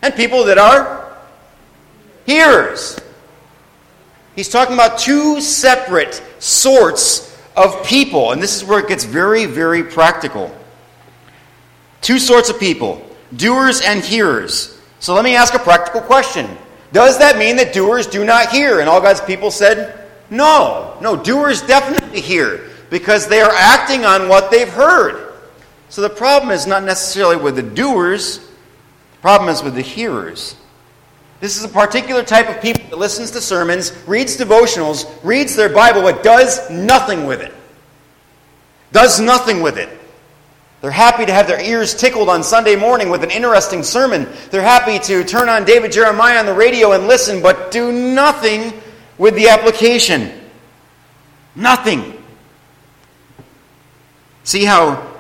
and 0.01 0.15
people 0.15 0.45
that 0.45 0.59
are 0.59 1.19
hearers. 2.25 2.97
He's 4.37 4.49
talking 4.49 4.75
about 4.75 5.01
two 5.01 5.41
separate 5.41 6.23
sorts 6.39 7.37
of 7.57 7.85
people. 7.85 8.31
And 8.31 8.41
this 8.41 8.55
is 8.55 8.63
where 8.63 8.79
it 8.79 8.87
gets 8.87 9.03
very, 9.03 9.47
very 9.47 9.83
practical. 9.83 10.57
Two 12.01 12.21
sorts 12.21 12.49
of 12.49 12.61
people 12.61 13.05
doers 13.35 13.81
and 13.81 14.01
hearers. 14.01 14.74
So 15.05 15.13
let 15.13 15.23
me 15.23 15.37
ask 15.37 15.53
a 15.53 15.59
practical 15.59 16.01
question. 16.01 16.49
Does 16.91 17.19
that 17.19 17.37
mean 17.37 17.57
that 17.57 17.75
doers 17.75 18.07
do 18.07 18.25
not 18.25 18.49
hear? 18.49 18.81
And 18.81 18.89
all 18.89 19.03
God's 19.03 19.21
people 19.21 19.51
said, 19.51 20.09
no. 20.31 20.97
No, 21.03 21.15
doers 21.15 21.61
definitely 21.61 22.23
hear 22.23 22.71
because 22.89 23.29
they 23.29 23.43
are 23.43 23.53
acting 23.53 24.07
on 24.07 24.31
what 24.31 24.51
they've 24.51 24.67
heard. 24.67 25.35
So 25.91 26.01
the 26.01 26.09
problem 26.09 26.53
is 26.53 26.67
not 26.67 26.85
necessarily 26.85 27.37
with 27.37 27.57
the 27.57 27.63
doers, 27.63 28.39
the 28.39 29.19
problem 29.21 29.51
is 29.51 29.63
with 29.63 29.75
the 29.75 29.83
hearers. 29.83 30.57
This 31.39 31.59
is 31.59 31.65
a 31.65 31.69
particular 31.69 32.23
type 32.23 32.49
of 32.49 32.63
people 32.63 32.89
that 32.89 32.97
listens 32.97 33.31
to 33.33 33.43
sermons, 33.43 33.93
reads 34.07 34.39
devotionals, 34.39 35.05
reads 35.23 35.55
their 35.55 35.69
Bible, 35.69 36.01
but 36.01 36.23
does 36.23 36.71
nothing 36.71 37.27
with 37.27 37.43
it. 37.43 37.53
Does 38.91 39.21
nothing 39.21 39.61
with 39.61 39.77
it. 39.77 39.91
They're 40.85 40.91
happy 40.91 41.25
to 41.25 41.33
have 41.33 41.47
their 41.47 41.63
ears 41.63 41.95
tickled 41.95 42.29
on 42.29 42.43
Sunday 42.43 42.77
morning 42.77 43.09
with 43.09 43.25
an 43.25 43.31
interesting 43.31 43.83
sermon. 43.83 44.29
They're 44.51 44.61
happy 44.61 44.99
to 44.99 45.25
turn 45.25 45.49
on 45.49 45.65
David 45.65 45.93
Jeremiah 45.93 46.39
on 46.39 46.45
the 46.45 46.53
radio 46.53 46.93
and 46.93 47.07
listen, 47.07 47.41
but 47.41 47.71
do 47.71 47.91
nothing 47.91 48.71
with 49.17 49.35
the 49.35 49.49
application. 49.49 50.31
Nothing. 51.57 52.23
See 54.43 54.67
how 54.67 55.11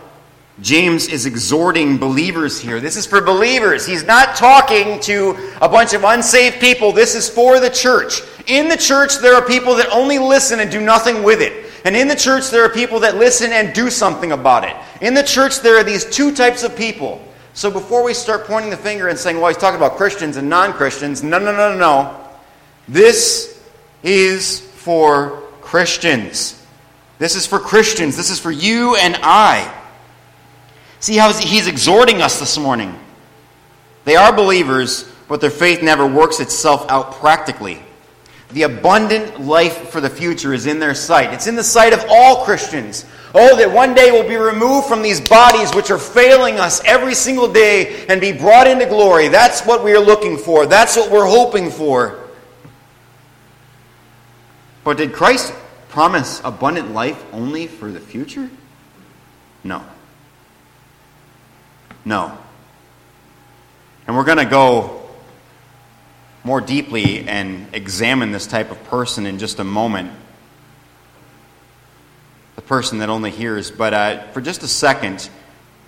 James 0.61 1.09
is 1.09 1.25
exhorting 1.25 1.97
believers 1.97 2.61
here. 2.61 2.79
This 2.79 2.99
is 2.99 3.07
for 3.07 3.23
believers. 3.23 3.87
He's 3.87 4.05
not 4.05 4.37
talking 4.37 5.01
to 5.01 5.35
a 5.63 5.69
bunch 5.71 5.95
of 5.95 6.05
unsaved 6.05 6.61
people. 6.61 6.93
This 6.93 7.15
is 7.15 7.27
for 7.27 7.59
the 7.59 7.71
church. 7.71 8.21
In 8.49 8.69
the 8.69 8.77
church, 8.77 9.17
there 9.17 9.35
are 9.35 9.47
people 9.47 9.77
that 9.77 9.89
only 9.91 10.19
listen 10.19 10.61
and 10.61 10.71
do 10.71 10.83
nothing 10.83 11.23
with 11.23 11.41
it. 11.41 11.64
And 11.85 11.95
in 11.95 12.09
the 12.09 12.17
church, 12.17 12.51
there 12.51 12.65
are 12.65 12.71
people 12.71 13.01
that 13.01 13.17
listen 13.17 13.53
and 13.53 13.75
do 13.75 13.91
something 13.91 14.33
about 14.33 14.65
it. 14.65 14.75
In 15.03 15.13
the 15.13 15.23
church, 15.23 15.61
there 15.61 15.77
are 15.77 15.85
these 15.85 16.05
two 16.05 16.35
types 16.35 16.63
of 16.63 16.75
people. 16.75 17.23
So 17.53 17.71
before 17.71 18.03
we 18.03 18.15
start 18.15 18.47
pointing 18.47 18.71
the 18.71 18.77
finger 18.77 19.09
and 19.09 19.19
saying, 19.19 19.39
well, 19.39 19.49
he's 19.49 19.59
talking 19.59 19.77
about 19.77 19.97
Christians 19.97 20.39
and 20.39 20.49
non 20.49 20.73
Christians, 20.73 21.23
no, 21.23 21.39
no, 21.39 21.53
no, 21.53 21.73
no, 21.73 21.79
no. 21.79 22.21
This 22.89 23.63
is 24.03 24.61
for 24.61 25.43
Christians. 25.61 26.61
This 27.19 27.37
is 27.37 27.47
for 27.47 27.59
Christians. 27.59 28.17
This 28.17 28.31
is 28.31 28.41
for 28.41 28.51
you 28.51 28.97
and 28.97 29.17
I. 29.23 29.73
See 31.01 31.17
how 31.17 31.33
he's 31.33 31.67
exhorting 31.67 32.23
us 32.23 32.41
this 32.41 32.59
morning. 32.59 32.99
They 34.05 34.17
are 34.17 34.35
believers, 34.35 35.11
but 35.29 35.41
their 35.41 35.51
faith 35.51 35.83
never 35.83 36.07
works 36.07 36.41
itself 36.41 36.91
out 36.91 37.13
practically. 37.13 37.83
The 38.55 38.63
abundant 38.63 39.41
life 39.41 39.91
for 39.91 40.01
the 40.01 40.09
future 40.09 40.55
is 40.55 40.67
in 40.67 40.79
their 40.79 40.95
sight. 40.95 41.35
It's 41.35 41.49
in 41.49 41.57
the 41.57 41.65
sight 41.65 41.93
of 41.93 42.05
all 42.09 42.45
Christians. 42.45 43.05
Oh, 43.35 43.57
that 43.57 43.69
one 43.69 43.95
day 43.95 44.13
we'll 44.13 44.29
be 44.29 44.37
removed 44.37 44.87
from 44.87 45.03
these 45.03 45.21
bodies 45.21 45.75
which 45.75 45.91
are 45.91 45.99
failing 45.99 46.61
us 46.61 46.81
every 46.85 47.17
single 47.17 47.53
day 47.53 48.07
and 48.07 48.21
be 48.21 48.31
brought 48.31 48.69
into 48.69 48.87
glory. 48.87 49.27
That's 49.27 49.67
what 49.67 49.83
we 49.83 49.93
are 49.93 49.99
looking 49.99 50.39
for. 50.39 50.67
That's 50.67 50.97
what 50.97 51.11
we're 51.11 51.27
hoping 51.27 51.69
for. 51.69 52.17
But 54.85 54.99
did 54.99 55.13
Christ 55.13 55.53
promise 55.89 56.41
abundant 56.45 56.93
life 56.93 57.21
only 57.33 57.67
for 57.67 57.91
the 57.91 57.99
future? 57.99 58.49
No. 59.65 59.85
No. 62.05 62.39
And 64.07 64.15
we're 64.15 64.23
going 64.23 64.39
to 64.39 64.45
go 64.45 65.04
more 66.45 66.61
deeply 66.61 67.27
and 67.27 67.67
examine 67.73 68.31
this 68.31 68.47
type 68.47 68.71
of 68.71 68.83
person 68.85 69.25
in 69.25 69.39
just 69.39 69.59
a 69.59 69.65
moment. 69.65 70.13
The 72.57 72.63
person 72.63 72.99
that 72.99 73.09
only 73.09 73.31
hears. 73.31 73.71
But 73.71 73.95
uh, 73.95 74.23
for 74.29 74.43
just 74.43 74.63
a 74.63 74.69
second, 74.69 75.29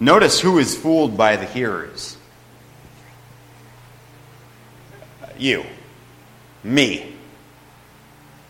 notice 0.00 0.40
who 0.40 0.58
is 0.58 0.74
fooled 0.74 1.16
by 1.16 1.36
the 1.36 1.44
hearers. 1.44 2.16
You. 5.38 5.64
Me. 6.64 7.12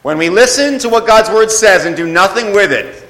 When 0.03 0.19
we 0.19 0.31
listen 0.31 0.79
to 0.79 0.89
what 0.89 1.05
God's 1.05 1.29
Word 1.29 1.51
says 1.51 1.85
and 1.85 1.97
do 1.97 2.07
nothing 2.07 2.53
with 2.53 2.71
it, 2.71 3.03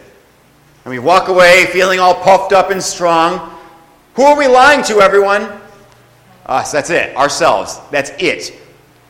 and 0.85 0.91
we 0.91 0.99
walk 0.99 1.29
away 1.29 1.67
feeling 1.67 2.01
all 2.01 2.15
puffed 2.15 2.55
up 2.55 2.71
and 2.71 2.83
strong, 2.83 3.53
who 4.15 4.23
are 4.23 4.39
we 4.39 4.47
lying 4.47 4.83
to, 4.85 5.03
everyone? 5.03 5.61
Us, 6.47 6.73
that's 6.73 6.89
it. 6.89 7.15
Ourselves. 7.15 7.79
That's 7.91 8.11
it. 8.19 8.59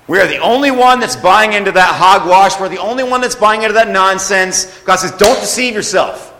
We 0.09 0.21
are 0.21 0.27
the 0.29 0.39
only 0.39 0.71
one 0.71 1.01
that's 1.01 1.17
buying 1.17 1.53
into 1.53 1.73
that 1.73 1.95
hogwash. 1.97 2.61
We're 2.61 2.69
the 2.69 2.79
only 2.79 3.03
one 3.03 3.21
that's 3.21 3.35
buying 3.35 3.63
into 3.63 3.75
that 3.75 3.89
nonsense. 3.89 4.67
God 4.83 4.97
says, 4.97 5.11
don't 5.13 5.41
deceive 5.41 5.75
yourself. 5.75 6.33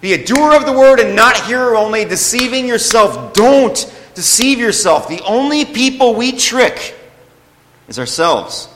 Be 0.00 0.12
a 0.12 0.24
doer 0.24 0.54
of 0.54 0.66
the 0.66 0.72
word 0.72 1.00
and 1.00 1.14
not 1.14 1.36
hearer 1.44 1.76
only, 1.76 2.04
deceiving 2.04 2.66
yourself. 2.66 3.32
Don't 3.32 3.76
deceive 4.14 4.58
yourself. 4.58 5.08
The 5.08 5.22
only 5.24 5.64
people 5.64 6.14
we 6.14 6.32
trick 6.32 6.96
is 7.86 7.98
ourselves. 7.98 8.68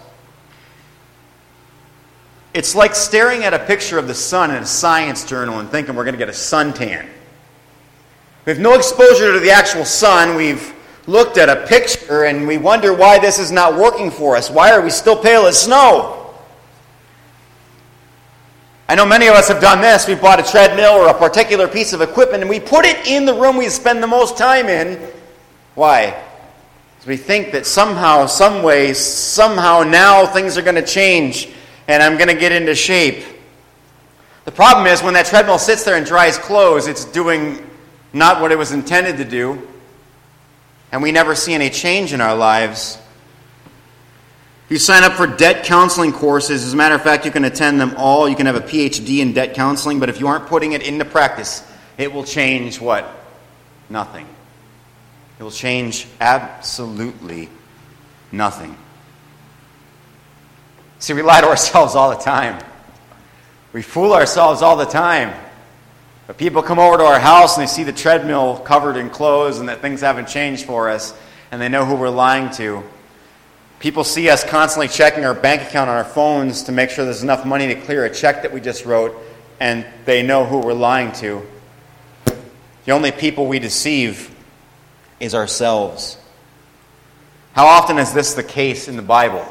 It's 2.54 2.74
like 2.74 2.94
staring 2.94 3.44
at 3.44 3.54
a 3.54 3.58
picture 3.58 3.98
of 3.98 4.06
the 4.06 4.14
sun 4.14 4.50
in 4.50 4.62
a 4.62 4.66
science 4.66 5.24
journal 5.24 5.58
and 5.58 5.68
thinking 5.68 5.94
we're 5.94 6.04
going 6.04 6.14
to 6.14 6.18
get 6.18 6.28
a 6.28 6.32
suntan. 6.32 7.08
We 8.44 8.52
have 8.52 8.60
no 8.60 8.74
exposure 8.74 9.32
to 9.32 9.40
the 9.40 9.52
actual 9.52 9.84
sun. 9.84 10.36
We've 10.36 10.74
looked 11.06 11.37
at 11.37 11.49
a 11.49 11.66
picture 11.66 12.25
and 12.25 12.47
we 12.47 12.59
wonder 12.59 12.94
why 12.94 13.18
this 13.18 13.38
is 13.38 13.50
not 13.50 13.76
working 13.76 14.11
for 14.11 14.37
us. 14.37 14.50
Why 14.50 14.73
are 14.73 14.80
we 14.80 14.90
still 14.90 15.16
pale 15.16 15.47
as 15.47 15.61
snow? 15.61 16.35
I 18.88 18.94
know 18.94 19.06
many 19.06 19.26
of 19.26 19.35
us 19.35 19.49
have 19.49 19.61
done 19.61 19.80
this. 19.80 20.06
We 20.06 20.14
bought 20.14 20.38
a 20.38 20.42
treadmill 20.42 20.92
or 20.92 21.09
a 21.09 21.14
particular 21.14 21.66
piece 21.66 21.92
of 21.92 22.02
equipment 22.02 22.42
and 22.42 22.50
we 22.50 22.61
put 22.61 22.85
it 22.85 23.06
in 23.06 23.25
the 23.25 23.35
room 23.35 23.56
we 23.56 23.68
spend 23.68 24.02
the 24.02 24.06
most 24.06 24.37
time 24.37 24.68
in. 24.68 25.00
Why? 25.75 26.23
Because 26.94 27.06
we 27.06 27.16
think 27.16 27.52
that 27.52 27.66
somehow, 27.66 28.26
some 28.26 28.62
way, 28.62 28.92
somehow 28.92 29.82
now 29.82 30.26
things 30.26 30.59
are 30.59 30.62
going 30.62 30.76
to 30.76 30.87
change 30.87 31.49
and 31.88 32.02
I'm 32.02 32.16
going 32.16 32.28
to 32.28 32.35
get 32.35 32.52
into 32.52 32.75
shape. 32.75 33.25
The 34.44 34.52
problem 34.52 34.87
is 34.87 35.02
when 35.02 35.14
that 35.14 35.26
treadmill 35.26 35.59
sits 35.59 35.85
there 35.85 35.97
and 35.97 36.04
dries 36.04 36.37
clothes, 36.37 36.87
it's 36.87 37.04
doing 37.04 37.64
not 38.12 38.40
what 38.40 38.52
it 38.52 38.59
was 38.59 38.73
intended 38.73 39.16
to 39.16 39.25
do, 39.25 39.66
and 40.92 41.02
we 41.02 41.11
never 41.11 41.34
see 41.34 41.54
any 41.54 41.70
change 41.70 42.12
in 42.12 42.20
our 42.20 42.37
lives. 42.37 42.99
If 44.66 44.70
you 44.70 44.78
sign 44.78 45.02
up 45.02 45.14
for 45.14 45.26
debt 45.26 45.64
counseling 45.64 46.12
courses, 46.12 46.64
as 46.64 46.75
a 46.75 46.76
matter 46.76 46.94
of 46.94 47.02
fact, 47.02 47.25
you 47.25 47.30
can 47.30 47.44
attend 47.44 47.80
them 47.80 47.94
all. 47.96 48.28
You 48.28 48.37
can 48.37 48.46
have 48.46 48.54
a 48.54 48.61
PhD 48.61 49.18
in 49.18 49.32
debt 49.32 49.54
counseling, 49.54 49.99
but 49.99 50.08
if 50.08 50.20
you 50.20 50.28
aren't 50.28 50.46
putting 50.46 50.72
it 50.72 50.82
into 50.82 51.04
practice, 51.04 51.66
it 51.99 52.12
will 52.12 52.25
change 52.25 52.80
what? 52.80 53.11
Nothing. 53.88 54.26
It 55.38 55.42
will 55.42 55.50
change 55.50 56.06
absolutely 56.20 57.49
nothing. 58.30 58.76
See, 60.99 61.14
we 61.14 61.22
lie 61.22 61.40
to 61.40 61.49
ourselves 61.49 61.94
all 61.94 62.11
the 62.11 62.22
time. 62.22 62.62
We 63.72 63.82
fool 63.82 64.12
ourselves 64.12 64.62
all 64.62 64.76
the 64.76 64.84
time. 64.84 65.34
But 66.32 66.38
people 66.38 66.62
come 66.62 66.78
over 66.78 66.96
to 66.96 67.04
our 67.04 67.20
house 67.20 67.58
and 67.58 67.62
they 67.62 67.70
see 67.70 67.82
the 67.82 67.92
treadmill 67.92 68.56
covered 68.60 68.96
in 68.96 69.10
clothes 69.10 69.58
and 69.58 69.68
that 69.68 69.82
things 69.82 70.00
haven't 70.00 70.28
changed 70.28 70.64
for 70.64 70.88
us, 70.88 71.12
and 71.50 71.60
they 71.60 71.68
know 71.68 71.84
who 71.84 71.94
we're 71.94 72.08
lying 72.08 72.48
to. 72.52 72.82
People 73.80 74.02
see 74.02 74.30
us 74.30 74.42
constantly 74.42 74.88
checking 74.88 75.26
our 75.26 75.34
bank 75.34 75.60
account 75.60 75.90
on 75.90 75.96
our 75.98 76.06
phones 76.06 76.62
to 76.62 76.72
make 76.72 76.88
sure 76.88 77.04
there's 77.04 77.22
enough 77.22 77.44
money 77.44 77.66
to 77.66 77.74
clear 77.82 78.06
a 78.06 78.10
check 78.10 78.40
that 78.40 78.50
we 78.50 78.62
just 78.62 78.86
wrote, 78.86 79.14
and 79.60 79.84
they 80.06 80.22
know 80.22 80.46
who 80.46 80.56
we're 80.56 80.72
lying 80.72 81.12
to. 81.16 81.46
The 82.86 82.92
only 82.92 83.12
people 83.12 83.46
we 83.46 83.58
deceive 83.58 84.34
is 85.20 85.34
ourselves. 85.34 86.16
How 87.52 87.66
often 87.66 87.98
is 87.98 88.14
this 88.14 88.32
the 88.32 88.42
case 88.42 88.88
in 88.88 88.96
the 88.96 89.02
Bible? 89.02 89.46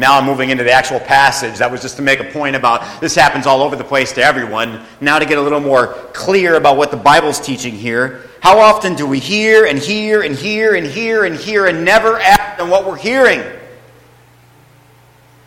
Now 0.00 0.18
I'm 0.18 0.24
moving 0.24 0.48
into 0.48 0.64
the 0.64 0.72
actual 0.72 0.98
passage. 0.98 1.58
That 1.58 1.70
was 1.70 1.82
just 1.82 1.96
to 1.96 2.02
make 2.02 2.20
a 2.20 2.24
point 2.24 2.56
about 2.56 3.02
this 3.02 3.14
happens 3.14 3.46
all 3.46 3.60
over 3.60 3.76
the 3.76 3.84
place 3.84 4.12
to 4.14 4.22
everyone. 4.22 4.82
Now 5.02 5.18
to 5.18 5.26
get 5.26 5.36
a 5.36 5.42
little 5.42 5.60
more 5.60 5.88
clear 6.14 6.54
about 6.54 6.78
what 6.78 6.90
the 6.90 6.96
Bible's 6.96 7.38
teaching 7.38 7.74
here. 7.74 8.22
How 8.40 8.58
often 8.58 8.94
do 8.94 9.06
we 9.06 9.18
hear 9.18 9.66
and 9.66 9.78
hear 9.78 10.22
and 10.22 10.34
hear 10.34 10.74
and 10.74 10.86
hear 10.86 11.24
and 11.24 11.36
hear 11.36 11.66
and 11.66 11.84
never 11.84 12.18
act 12.18 12.60
on 12.60 12.70
what 12.70 12.86
we're 12.86 12.96
hearing? 12.96 13.42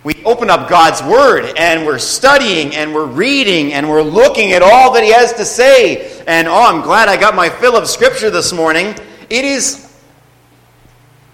We 0.04 0.24
open 0.24 0.52
up 0.52 0.70
God's 0.70 1.02
Word 1.02 1.52
and 1.58 1.84
we're 1.84 1.98
studying 1.98 2.76
and 2.76 2.94
we're 2.94 3.08
reading 3.08 3.74
and 3.74 3.90
we're 3.90 4.04
looking 4.04 4.52
at 4.52 4.62
all 4.62 4.94
that 4.94 5.04
He 5.04 5.12
has 5.12 5.34
to 5.34 5.46
say. 5.46 6.22
And 6.28 6.48
oh, 6.48 6.62
I'm 6.62 6.84
glad 6.84 7.10
I 7.10 7.18
got 7.18 7.34
my 7.34 7.50
fill 7.50 7.76
of 7.76 7.88
Scripture 7.88 8.30
this 8.30 8.54
morning. 8.54 8.94
It 9.32 9.46
is 9.46 9.83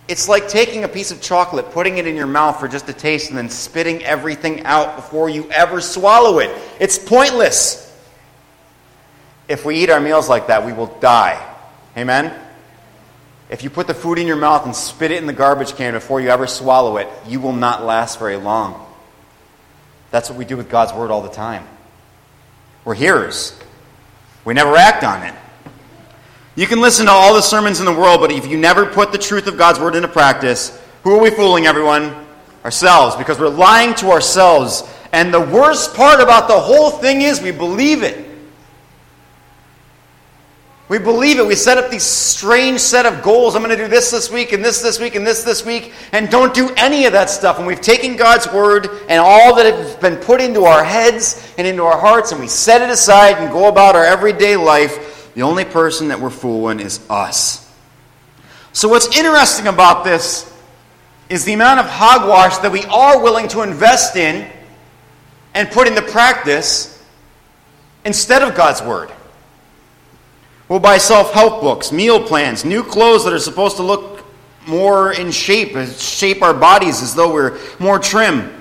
it's 0.10 0.28
like 0.28 0.50
taking 0.50 0.84
a 0.84 0.88
piece 0.88 1.12
of 1.12 1.22
chocolate, 1.22 1.70
putting 1.72 2.00
it 2.00 2.08
in 2.08 2.16
your 2.16 2.28
mouth 2.28 2.60
for 2.60 2.68
just 2.68 2.90
a 2.90 2.94
taste, 2.94 3.30
and 3.30 3.38
then 3.38 3.48
spitting 3.48 4.04
everything 4.04 4.66
out 4.66 4.96
before 4.96 5.30
you 5.30 5.50
ever 5.52 5.80
swallow 5.80 6.40
it. 6.40 6.50
It's 6.80 6.98
pointless. 6.98 7.86
If 9.48 9.66
we 9.66 9.76
eat 9.78 9.92
our 9.92 10.00
meals 10.00 10.28
like 10.28 10.48
that, 10.48 10.66
we 10.66 10.74
will 10.74 10.88
die. 11.00 11.40
Amen? 11.96 12.34
If 13.52 13.64
you 13.64 13.70
put 13.70 13.86
the 13.86 13.94
food 13.94 14.18
in 14.18 14.26
your 14.26 14.36
mouth 14.36 14.66
and 14.66 14.76
spit 14.76 15.12
it 15.12 15.20
in 15.20 15.28
the 15.28 15.34
garbage 15.34 15.76
can 15.76 15.94
before 15.94 16.20
you 16.20 16.30
ever 16.30 16.48
swallow 16.48 16.98
it, 16.98 17.08
you 17.28 17.40
will 17.40 17.54
not 17.54 17.84
last 17.84 18.18
very 18.18 18.36
long. 18.36 18.86
That's 20.10 20.30
what 20.30 20.40
we 20.40 20.46
do 20.46 20.58
with 20.58 20.70
God's 20.70 20.92
Word 20.92 21.12
all 21.12 21.22
the 21.22 21.30
time. 21.30 21.68
We're 22.84 22.96
hearers, 22.96 23.60
we 24.44 24.56
never 24.56 24.76
act 24.76 25.04
on 25.04 25.22
it. 25.24 25.36
You 26.60 26.68
can 26.68 26.82
listen 26.82 27.06
to 27.06 27.12
all 27.14 27.34
the 27.34 27.42
sermons 27.42 27.80
in 27.80 27.86
the 27.86 27.94
world, 27.94 28.20
but 28.20 28.34
if 28.34 28.46
you 28.46 28.58
never 28.58 28.86
put 28.86 29.14
the 29.14 29.18
truth 29.18 29.48
of 29.48 29.58
God's 29.58 29.80
word 29.80 29.96
into 29.96 30.10
practice, 30.10 30.78
who 31.04 31.16
are 31.16 31.22
we 31.22 31.30
fooling, 31.30 31.68
everyone? 31.68 32.14
Ourselves, 32.66 33.16
because 33.16 33.40
we're 33.40 33.48
lying 33.48 33.96
to 33.96 34.12
ourselves. 34.12 34.84
And 35.14 35.34
the 35.34 35.40
worst 35.40 35.96
part 35.96 36.20
about 36.20 36.50
the 36.50 36.60
whole 36.60 36.90
thing 36.90 37.22
is 37.22 37.42
we 37.42 37.52
believe 37.52 38.04
it. 38.04 38.30
We 40.90 40.98
believe 40.98 41.40
it. 41.40 41.48
We 41.48 41.56
set 41.56 41.78
up 41.78 41.90
these 41.90 42.04
strange 42.04 42.82
set 42.82 43.06
of 43.06 43.24
goals. 43.24 43.56
I'm 43.56 43.64
going 43.64 43.78
to 43.78 43.82
do 43.82 43.88
this 43.88 44.12
this 44.12 44.30
week, 44.30 44.52
and 44.52 44.66
this 44.66 44.82
this 44.82 45.00
week, 45.00 45.16
and 45.16 45.26
this 45.26 45.44
this 45.44 45.64
week, 45.66 45.94
and 46.12 46.30
don't 46.30 46.54
do 46.54 46.74
any 46.76 47.06
of 47.06 47.14
that 47.14 47.30
stuff. 47.30 47.58
And 47.58 47.68
we've 47.68 47.80
taken 47.80 48.18
God's 48.18 48.52
word 48.52 48.90
and 49.08 49.22
all 49.22 49.56
that 49.56 49.66
has 49.66 49.96
been 49.96 50.18
put 50.18 50.42
into 50.42 50.66
our 50.66 50.84
heads 50.84 51.54
and 51.58 51.66
into 51.66 51.84
our 51.84 51.98
hearts, 51.98 52.34
and 52.34 52.42
we 52.42 52.50
set 52.50 52.82
it 52.82 52.90
aside 52.90 53.38
and 53.38 53.50
go 53.50 53.70
about 53.70 53.96
our 53.96 54.04
everyday 54.04 54.58
life. 54.58 55.09
The 55.40 55.46
only 55.46 55.64
person 55.64 56.10
that 56.10 56.20
we're 56.20 56.32
fooling 56.32 56.82
is 56.82 57.00
us. 57.10 57.74
So, 58.74 58.90
what's 58.90 59.18
interesting 59.18 59.68
about 59.68 60.04
this 60.04 60.54
is 61.30 61.46
the 61.46 61.54
amount 61.54 61.80
of 61.80 61.86
hogwash 61.86 62.58
that 62.58 62.74
we 62.74 62.84
are 62.88 63.24
willing 63.24 63.48
to 63.48 63.62
invest 63.62 64.18
in 64.18 64.52
and 65.54 65.72
put 65.72 65.88
into 65.88 66.02
practice 66.02 67.02
instead 68.04 68.42
of 68.42 68.54
God's 68.54 68.82
word. 68.82 69.14
We'll 70.68 70.82
buy 70.82 70.98
self 70.98 71.32
help 71.32 71.62
books, 71.62 71.94
meal 71.94 72.22
plans, 72.22 72.66
new 72.66 72.84
clothes 72.84 73.24
that 73.24 73.32
are 73.32 73.40
supposed 73.40 73.78
to 73.78 73.84
look 73.84 74.26
more 74.68 75.14
in 75.14 75.32
shape, 75.32 75.74
shape 75.98 76.42
our 76.42 76.54
bodies 76.54 77.02
as 77.02 77.16
though 77.16 77.34
we're 77.34 77.58
more 77.80 77.98
trim. 77.98 78.59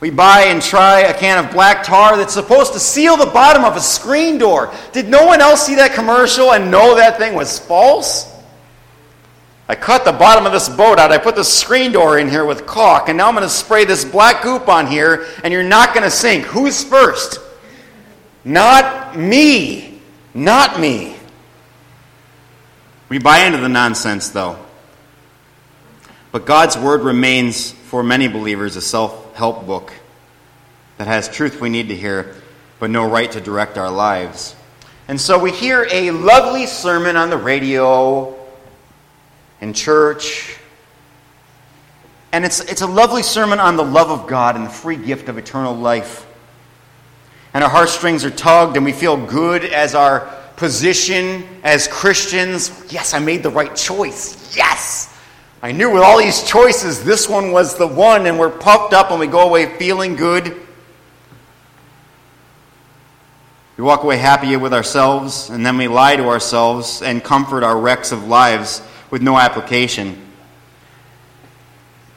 We 0.00 0.08
buy 0.08 0.44
and 0.44 0.62
try 0.62 1.00
a 1.00 1.14
can 1.14 1.44
of 1.44 1.52
black 1.52 1.84
tar 1.84 2.16
that's 2.16 2.32
supposed 2.32 2.72
to 2.72 2.80
seal 2.80 3.18
the 3.18 3.26
bottom 3.26 3.64
of 3.64 3.76
a 3.76 3.80
screen 3.80 4.38
door. 4.38 4.72
Did 4.92 5.08
no 5.08 5.26
one 5.26 5.42
else 5.42 5.66
see 5.66 5.74
that 5.74 5.92
commercial 5.92 6.52
and 6.52 6.70
know 6.70 6.96
that 6.96 7.18
thing 7.18 7.34
was 7.34 7.58
false? 7.58 8.26
I 9.68 9.74
cut 9.74 10.04
the 10.04 10.12
bottom 10.12 10.46
of 10.46 10.52
this 10.52 10.68
boat 10.68 10.98
out. 10.98 11.12
I 11.12 11.18
put 11.18 11.36
the 11.36 11.44
screen 11.44 11.92
door 11.92 12.18
in 12.18 12.28
here 12.28 12.46
with 12.46 12.66
caulk, 12.66 13.08
and 13.08 13.18
now 13.18 13.28
I'm 13.28 13.34
going 13.34 13.46
to 13.46 13.48
spray 13.48 13.84
this 13.84 14.04
black 14.04 14.42
goop 14.42 14.68
on 14.68 14.86
here, 14.86 15.26
and 15.44 15.52
you're 15.52 15.62
not 15.62 15.94
going 15.94 16.02
to 16.02 16.10
sink. 16.10 16.44
Who's 16.46 16.82
first? 16.82 17.38
Not 18.42 19.16
me. 19.16 20.00
Not 20.34 20.80
me. 20.80 21.14
We 23.08 23.18
buy 23.18 23.44
into 23.44 23.58
the 23.58 23.68
nonsense, 23.68 24.30
though. 24.30 24.58
But 26.32 26.46
God's 26.46 26.76
Word 26.76 27.02
remains, 27.02 27.70
for 27.70 28.02
many 28.02 28.28
believers, 28.28 28.76
a 28.76 28.80
self 28.80 29.19
help 29.34 29.66
book 29.66 29.92
that 30.98 31.06
has 31.06 31.28
truth 31.28 31.60
we 31.60 31.70
need 31.70 31.88
to 31.88 31.96
hear, 31.96 32.34
but 32.78 32.90
no 32.90 33.08
right 33.08 33.30
to 33.32 33.40
direct 33.40 33.78
our 33.78 33.90
lives. 33.90 34.54
And 35.08 35.20
so 35.20 35.38
we 35.38 35.50
hear 35.50 35.88
a 35.90 36.10
lovely 36.10 36.66
sermon 36.66 37.16
on 37.16 37.30
the 37.30 37.36
radio, 37.36 38.36
in 39.60 39.72
church, 39.72 40.56
and 42.32 42.44
it's, 42.44 42.60
it's 42.60 42.82
a 42.82 42.86
lovely 42.86 43.22
sermon 43.22 43.58
on 43.58 43.76
the 43.76 43.84
love 43.84 44.10
of 44.10 44.28
God 44.28 44.56
and 44.56 44.66
the 44.66 44.70
free 44.70 44.96
gift 44.96 45.28
of 45.28 45.36
eternal 45.36 45.74
life. 45.74 46.26
And 47.52 47.64
our 47.64 47.70
heartstrings 47.70 48.24
are 48.24 48.30
tugged, 48.30 48.76
and 48.76 48.84
we 48.84 48.92
feel 48.92 49.16
good 49.16 49.64
as 49.64 49.94
our 49.94 50.32
position 50.56 51.44
as 51.64 51.88
Christians. 51.88 52.70
Yes, 52.92 53.14
I 53.14 53.18
made 53.18 53.42
the 53.42 53.50
right 53.50 53.74
choice. 53.74 54.56
Yes! 54.56 55.09
I 55.62 55.72
knew 55.72 55.90
with 55.90 56.02
all 56.02 56.18
these 56.18 56.42
choices, 56.42 57.04
this 57.04 57.28
one 57.28 57.52
was 57.52 57.76
the 57.76 57.86
one, 57.86 58.26
and 58.26 58.38
we're 58.38 58.48
puffed 58.48 58.94
up 58.94 59.10
and 59.10 59.20
we 59.20 59.26
go 59.26 59.40
away 59.40 59.66
feeling 59.76 60.16
good. 60.16 60.56
We 63.76 63.84
walk 63.84 64.02
away 64.02 64.16
happy 64.16 64.56
with 64.56 64.72
ourselves, 64.72 65.50
and 65.50 65.64
then 65.64 65.76
we 65.76 65.86
lie 65.86 66.16
to 66.16 66.28
ourselves 66.28 67.02
and 67.02 67.22
comfort 67.22 67.62
our 67.62 67.78
wrecks 67.78 68.10
of 68.10 68.26
lives 68.26 68.80
with 69.10 69.20
no 69.20 69.38
application. 69.38 70.26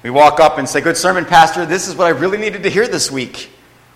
We 0.03 0.09
walk 0.09 0.39
up 0.39 0.57
and 0.57 0.67
say, 0.67 0.79
Good 0.79 0.97
sermon, 0.97 1.25
Pastor. 1.25 1.65
This 1.65 1.87
is 1.87 1.95
what 1.95 2.07
I 2.07 2.11
really 2.11 2.37
needed 2.37 2.63
to 2.63 2.69
hear 2.69 2.87
this 2.87 3.11
week. 3.11 3.49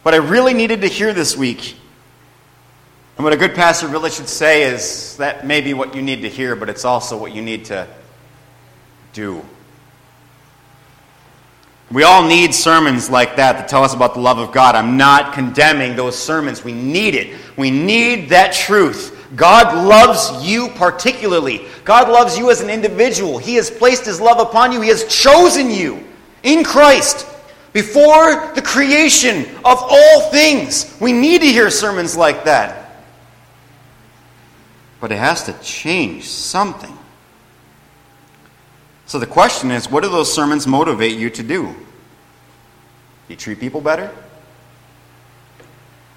What 0.04 0.14
I 0.14 0.18
really 0.18 0.54
needed 0.54 0.82
to 0.82 0.88
hear 0.88 1.14
this 1.14 1.38
week. 1.38 1.76
And 3.18 3.24
what 3.24 3.34
a 3.34 3.38
good 3.38 3.56
pastor 3.56 3.88
really 3.88 4.12
should 4.12 4.30
say 4.30 4.64
is 4.64 5.18
that 5.18 5.46
may 5.46 5.60
be 5.60 5.74
what 5.74 5.96
you 5.96 6.02
need 6.02 6.22
to 6.22 6.30
hear, 6.30 6.56
but 6.56 6.70
it's 6.70 6.86
also 6.86 7.18
what 7.18 7.34
you 7.34 7.42
need 7.42 7.66
to 7.66 7.88
do. 9.14 9.44
We 11.90 12.04
all 12.04 12.28
need 12.28 12.54
sermons 12.54 13.10
like 13.10 13.38
that 13.38 13.62
to 13.62 13.68
tell 13.68 13.84
us 13.84 13.94
about 13.94 14.14
the 14.14 14.20
love 14.20 14.40
of 14.40 14.52
God. 14.52 14.76
I'm 14.76 14.98
not 14.98 15.34
condemning 15.34 15.96
those 15.96 16.18
sermons. 16.18 16.64
We 16.64 16.74
need 16.74 17.16
it. 17.16 17.38
We 17.56 17.72
need 17.72 18.30
that 18.30 18.54
truth. 18.54 19.14
God 19.36 19.88
loves 19.88 20.46
you 20.46 20.70
particularly. 20.76 21.66
God 21.86 22.10
loves 22.10 22.38
you 22.38 22.52
as 22.52 22.60
an 22.60 22.70
individual. 22.70 23.38
He 23.38 23.56
has 23.56 23.72
placed 23.72 24.06
His 24.06 24.20
love 24.20 24.40
upon 24.40 24.72
you. 24.72 24.82
He 24.82 24.90
has 24.90 25.06
chosen 25.06 25.70
you 25.70 26.04
in 26.44 26.66
Christ 26.66 27.26
before 27.72 28.54
the 28.54 28.62
creation 28.62 29.46
of 29.64 29.78
all 29.82 30.32
things. 30.32 30.98
We 31.00 31.14
need 31.14 31.42
to 31.42 31.48
hear 31.48 31.70
sermons 31.70 32.18
like 32.18 32.46
that. 32.46 33.04
But 35.00 35.12
it 35.12 35.18
has 35.18 35.44
to 35.44 35.54
change 35.62 36.28
something. 36.28 36.97
So 39.08 39.20
the 39.20 39.26
question 39.26 39.72
is 39.72 39.90
what 39.90 40.04
do 40.04 40.10
those 40.10 40.32
sermons 40.32 40.68
motivate 40.68 41.18
you 41.18 41.30
to 41.32 41.42
do? 41.42 41.64
Do 41.64 41.76
you 43.30 43.36
treat 43.38 43.60
people 43.60 43.82
better? 43.82 44.14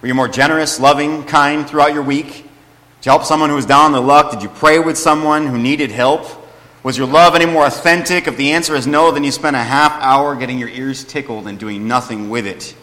Were 0.03 0.09
you 0.09 0.15
more 0.15 0.29
generous, 0.29 0.81
loving, 0.81 1.25
kind 1.25 1.69
throughout 1.69 1.95
your 1.95 2.03
week? 2.03 2.27
Did 2.27 3.07
you 3.07 3.13
help 3.13 3.25
someone 3.25 3.49
who 3.49 3.57
was 3.57 3.67
down 3.67 3.87
on 3.87 3.93
their 3.93 4.01
luck? 4.01 4.33
Did 4.33 4.43
you 4.43 4.49
pray 4.49 4.79
with 4.79 4.99
someone 4.99 5.47
who 5.47 5.57
needed 5.57 5.91
help? 5.91 6.27
Was 6.83 6.99
your 6.99 7.07
love 7.07 7.35
any 7.35 7.47
more 7.47 7.67
authentic? 7.67 8.27
If 8.27 8.37
the 8.37 8.53
answer 8.53 8.75
is 8.75 8.87
no, 8.87 9.11
then 9.13 9.23
you 9.23 9.31
spent 9.31 9.55
a 9.55 9.61
half 9.61 9.93
hour 10.01 10.35
getting 10.35 10.59
your 10.59 10.69
ears 10.71 11.05
tickled 11.05 11.47
and 11.47 11.59
doing 11.59 11.87
nothing 11.87 12.29
with 12.29 12.47
it. 12.47 12.75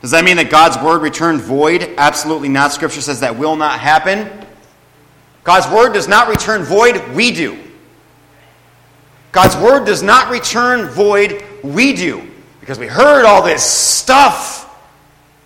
Does 0.00 0.12
that 0.12 0.24
mean 0.24 0.36
that 0.36 0.48
God's 0.48 0.82
word 0.82 1.02
returned 1.02 1.42
void? 1.42 1.94
Absolutely 1.98 2.48
not. 2.48 2.72
Scripture 2.72 3.02
says 3.02 3.20
that 3.20 3.36
will 3.36 3.56
not 3.56 3.80
happen. 3.80 4.46
God's 5.44 5.70
word 5.74 5.92
does 5.92 6.08
not 6.08 6.28
return 6.28 6.62
void, 6.62 7.06
we 7.14 7.32
do. 7.32 7.69
God's 9.32 9.56
word 9.56 9.84
does 9.84 10.02
not 10.02 10.30
return 10.30 10.88
void, 10.88 11.42
we 11.62 11.92
do. 11.92 12.28
Because 12.60 12.78
we 12.78 12.86
heard 12.86 13.24
all 13.24 13.42
this 13.42 13.62
stuff 13.62 14.60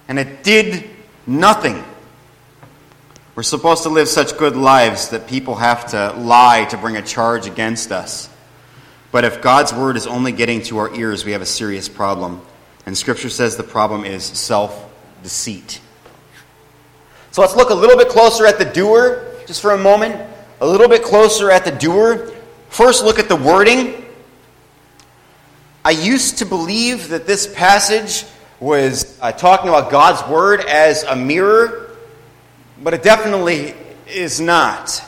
and 0.08 0.18
it 0.18 0.42
did 0.44 0.88
nothing. 1.26 1.82
We're 3.34 3.42
supposed 3.42 3.82
to 3.82 3.88
live 3.88 4.08
such 4.08 4.36
good 4.36 4.56
lives 4.56 5.08
that 5.08 5.26
people 5.26 5.56
have 5.56 5.86
to 5.88 6.12
lie 6.12 6.66
to 6.66 6.76
bring 6.76 6.96
a 6.96 7.02
charge 7.02 7.46
against 7.46 7.90
us. 7.90 8.28
But 9.10 9.24
if 9.24 9.42
God's 9.42 9.72
word 9.72 9.96
is 9.96 10.06
only 10.06 10.32
getting 10.32 10.62
to 10.62 10.78
our 10.78 10.94
ears, 10.94 11.24
we 11.24 11.32
have 11.32 11.42
a 11.42 11.46
serious 11.46 11.88
problem. 11.88 12.42
And 12.86 12.96
Scripture 12.96 13.28
says 13.28 13.56
the 13.56 13.62
problem 13.62 14.04
is 14.04 14.24
self 14.24 14.90
deceit. 15.22 15.80
So 17.30 17.40
let's 17.40 17.56
look 17.56 17.70
a 17.70 17.74
little 17.74 17.96
bit 17.96 18.08
closer 18.08 18.46
at 18.46 18.58
the 18.58 18.64
doer, 18.64 19.34
just 19.46 19.60
for 19.62 19.72
a 19.72 19.78
moment. 19.78 20.30
A 20.60 20.66
little 20.66 20.88
bit 20.88 21.02
closer 21.02 21.50
at 21.50 21.64
the 21.64 21.72
doer. 21.72 22.33
First, 22.74 23.04
look 23.04 23.20
at 23.20 23.28
the 23.28 23.36
wording. 23.36 24.04
I 25.84 25.92
used 25.92 26.38
to 26.38 26.44
believe 26.44 27.10
that 27.10 27.24
this 27.24 27.46
passage 27.46 28.28
was 28.58 29.16
uh, 29.20 29.30
talking 29.30 29.68
about 29.68 29.92
God's 29.92 30.28
word 30.28 30.60
as 30.62 31.04
a 31.04 31.14
mirror, 31.14 31.96
but 32.82 32.92
it 32.92 33.04
definitely 33.04 33.76
is 34.08 34.40
not. 34.40 35.04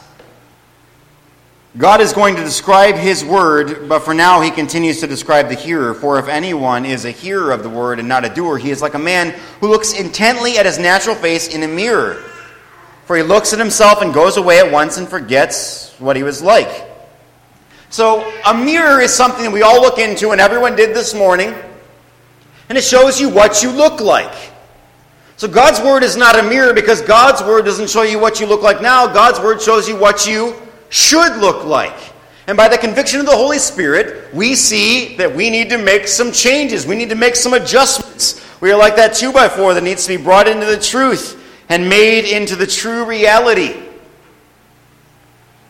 God 1.76 2.00
is 2.00 2.12
going 2.12 2.36
to 2.36 2.44
describe 2.44 2.94
his 2.94 3.24
word, 3.24 3.88
but 3.88 4.04
for 4.04 4.14
now 4.14 4.42
he 4.42 4.52
continues 4.52 5.00
to 5.00 5.08
describe 5.08 5.48
the 5.48 5.56
hearer. 5.56 5.92
For 5.92 6.20
if 6.20 6.28
anyone 6.28 6.84
is 6.84 7.04
a 7.04 7.10
hearer 7.10 7.50
of 7.50 7.64
the 7.64 7.68
word 7.68 7.98
and 7.98 8.08
not 8.08 8.24
a 8.24 8.32
doer, 8.32 8.58
he 8.58 8.70
is 8.70 8.80
like 8.80 8.94
a 8.94 9.00
man 9.00 9.34
who 9.58 9.66
looks 9.66 9.92
intently 9.92 10.56
at 10.56 10.66
his 10.66 10.78
natural 10.78 11.16
face 11.16 11.48
in 11.48 11.64
a 11.64 11.68
mirror. 11.68 12.22
For 13.06 13.16
he 13.16 13.24
looks 13.24 13.52
at 13.52 13.58
himself 13.58 14.02
and 14.02 14.14
goes 14.14 14.36
away 14.36 14.60
at 14.60 14.70
once 14.70 14.98
and 14.98 15.08
forgets 15.08 15.96
what 15.98 16.14
he 16.14 16.22
was 16.22 16.40
like. 16.40 16.92
So, 17.90 18.30
a 18.44 18.52
mirror 18.52 19.00
is 19.00 19.12
something 19.12 19.44
that 19.44 19.52
we 19.52 19.62
all 19.62 19.80
look 19.80 19.98
into, 19.98 20.30
and 20.30 20.40
everyone 20.40 20.74
did 20.76 20.94
this 20.94 21.14
morning, 21.14 21.54
and 22.68 22.76
it 22.76 22.82
shows 22.82 23.20
you 23.20 23.28
what 23.28 23.62
you 23.62 23.70
look 23.70 24.00
like. 24.00 24.52
So, 25.36 25.46
God's 25.46 25.80
word 25.80 26.02
is 26.02 26.16
not 26.16 26.38
a 26.38 26.42
mirror 26.42 26.74
because 26.74 27.00
God's 27.02 27.42
word 27.42 27.64
doesn't 27.64 27.90
show 27.90 28.02
you 28.02 28.18
what 28.18 28.40
you 28.40 28.46
look 28.46 28.62
like 28.62 28.82
now. 28.82 29.06
God's 29.06 29.38
word 29.38 29.60
shows 29.60 29.88
you 29.88 29.96
what 29.96 30.26
you 30.26 30.54
should 30.88 31.36
look 31.36 31.64
like. 31.64 31.96
And 32.46 32.56
by 32.56 32.68
the 32.68 32.78
conviction 32.78 33.20
of 33.20 33.26
the 33.26 33.36
Holy 33.36 33.58
Spirit, 33.58 34.32
we 34.32 34.54
see 34.54 35.16
that 35.16 35.34
we 35.34 35.50
need 35.50 35.70
to 35.70 35.78
make 35.78 36.06
some 36.06 36.30
changes. 36.32 36.86
We 36.86 36.96
need 36.96 37.10
to 37.10 37.16
make 37.16 37.34
some 37.34 37.54
adjustments. 37.54 38.40
We 38.60 38.70
are 38.72 38.78
like 38.78 38.96
that 38.96 39.14
2 39.14 39.32
by 39.32 39.48
4 39.48 39.74
that 39.74 39.82
needs 39.82 40.06
to 40.06 40.16
be 40.16 40.22
brought 40.22 40.48
into 40.48 40.64
the 40.64 40.78
truth 40.78 41.42
and 41.68 41.88
made 41.88 42.24
into 42.24 42.56
the 42.56 42.66
true 42.66 43.04
reality. 43.04 43.74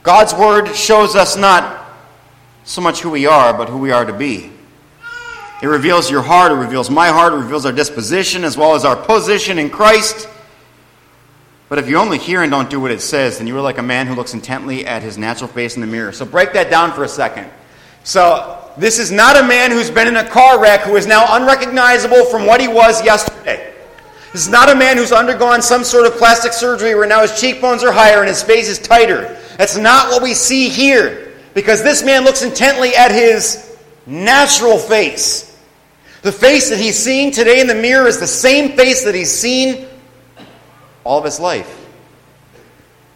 God's 0.02 0.34
Word 0.34 0.74
shows 0.74 1.16
us 1.16 1.36
not 1.36 1.85
so 2.66 2.82
much 2.82 3.00
who 3.00 3.10
we 3.10 3.26
are, 3.26 3.54
but 3.56 3.68
who 3.68 3.78
we 3.78 3.92
are 3.92 4.04
to 4.04 4.12
be. 4.12 4.50
It 5.62 5.68
reveals 5.68 6.10
your 6.10 6.20
heart, 6.20 6.52
it 6.52 6.56
reveals 6.56 6.90
my 6.90 7.08
heart, 7.08 7.32
it 7.32 7.36
reveals 7.36 7.64
our 7.64 7.72
disposition 7.72 8.44
as 8.44 8.58
well 8.58 8.74
as 8.74 8.84
our 8.84 8.96
position 8.96 9.58
in 9.58 9.70
Christ. 9.70 10.28
But 11.68 11.78
if 11.78 11.88
you 11.88 11.96
only 11.96 12.18
hear 12.18 12.42
and 12.42 12.50
don't 12.50 12.68
do 12.68 12.80
what 12.80 12.90
it 12.90 13.00
says, 13.00 13.38
then 13.38 13.46
you 13.46 13.56
are 13.56 13.62
like 13.62 13.78
a 13.78 13.82
man 13.82 14.06
who 14.06 14.14
looks 14.14 14.34
intently 14.34 14.84
at 14.84 15.02
his 15.02 15.16
natural 15.16 15.48
face 15.48 15.76
in 15.76 15.80
the 15.80 15.86
mirror. 15.86 16.12
So 16.12 16.26
break 16.26 16.52
that 16.52 16.68
down 16.68 16.92
for 16.92 17.04
a 17.04 17.08
second. 17.08 17.48
So 18.04 18.70
this 18.76 18.98
is 18.98 19.10
not 19.10 19.36
a 19.36 19.46
man 19.46 19.70
who's 19.70 19.90
been 19.90 20.08
in 20.08 20.16
a 20.16 20.28
car 20.28 20.60
wreck 20.60 20.82
who 20.82 20.96
is 20.96 21.06
now 21.06 21.36
unrecognizable 21.36 22.26
from 22.26 22.46
what 22.46 22.60
he 22.60 22.68
was 22.68 23.02
yesterday. 23.04 23.72
This 24.32 24.42
is 24.42 24.48
not 24.48 24.68
a 24.68 24.74
man 24.74 24.96
who's 24.96 25.12
undergone 25.12 25.62
some 25.62 25.82
sort 25.82 26.06
of 26.06 26.14
plastic 26.18 26.52
surgery 26.52 26.94
where 26.94 27.06
now 27.06 27.22
his 27.22 27.40
cheekbones 27.40 27.82
are 27.82 27.92
higher 27.92 28.18
and 28.18 28.28
his 28.28 28.42
face 28.42 28.68
is 28.68 28.78
tighter. 28.78 29.40
That's 29.56 29.76
not 29.76 30.10
what 30.10 30.22
we 30.22 30.34
see 30.34 30.68
here. 30.68 31.25
Because 31.56 31.82
this 31.82 32.02
man 32.04 32.24
looks 32.24 32.42
intently 32.42 32.94
at 32.94 33.10
his 33.10 33.78
natural 34.04 34.76
face. 34.76 35.58
The 36.20 36.30
face 36.30 36.68
that 36.68 36.78
he's 36.78 36.98
seeing 36.98 37.30
today 37.30 37.62
in 37.62 37.66
the 37.66 37.74
mirror 37.74 38.06
is 38.06 38.20
the 38.20 38.26
same 38.26 38.76
face 38.76 39.04
that 39.04 39.14
he's 39.14 39.32
seen 39.32 39.86
all 41.02 41.18
of 41.18 41.24
his 41.24 41.40
life. 41.40 41.86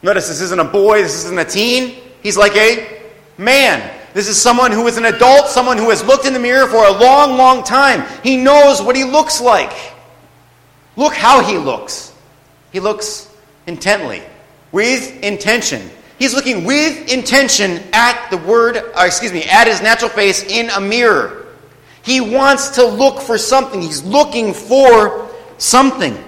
Notice 0.03 0.27
this 0.29 0.41
isn't 0.41 0.59
a 0.59 0.65
boy, 0.65 1.03
this 1.03 1.27
isn't 1.27 1.39
a 1.39 1.45
teen. 1.45 2.01
He's 2.23 2.39
like 2.39 2.57
a 2.57 3.03
man. 3.37 3.95
This 4.15 4.27
is 4.27 4.41
someone 4.41 4.73
who 4.73 4.87
is 4.87 4.97
an 4.97 5.05
adult, 5.05 5.49
someone 5.49 5.77
who 5.77 5.91
has 5.91 6.03
looked 6.03 6.25
in 6.25 6.33
the 6.33 6.41
mirror 6.41 6.67
for 6.67 6.87
a 6.87 6.93
long, 6.93 7.37
long 7.37 7.63
time. 7.63 8.07
He 8.23 8.39
knows 8.39 8.81
what 8.81 8.97
he 8.97 9.05
looks 9.05 9.43
like. 9.43 9.77
Look 10.97 11.13
how 11.13 11.45
he 11.45 11.59
looks. 11.59 12.15
He 12.73 12.81
looks 12.81 13.31
intently, 13.67 14.23
with 14.73 15.23
intention. 15.23 15.91
He's 16.21 16.35
looking 16.35 16.67
with 16.67 17.11
intention 17.11 17.83
at 17.95 18.29
the 18.31 18.37
word, 18.37 18.77
uh, 18.77 19.05
excuse 19.07 19.33
me, 19.33 19.45
at 19.45 19.67
his 19.67 19.81
natural 19.81 20.11
face 20.11 20.43
in 20.45 20.69
a 20.69 20.79
mirror. 20.79 21.47
He 22.03 22.21
wants 22.21 22.69
to 22.73 22.85
look 22.85 23.23
for 23.23 23.39
something. 23.39 23.81
He's 23.81 24.05
looking 24.05 24.53
for 24.53 25.31
something. 25.57 26.23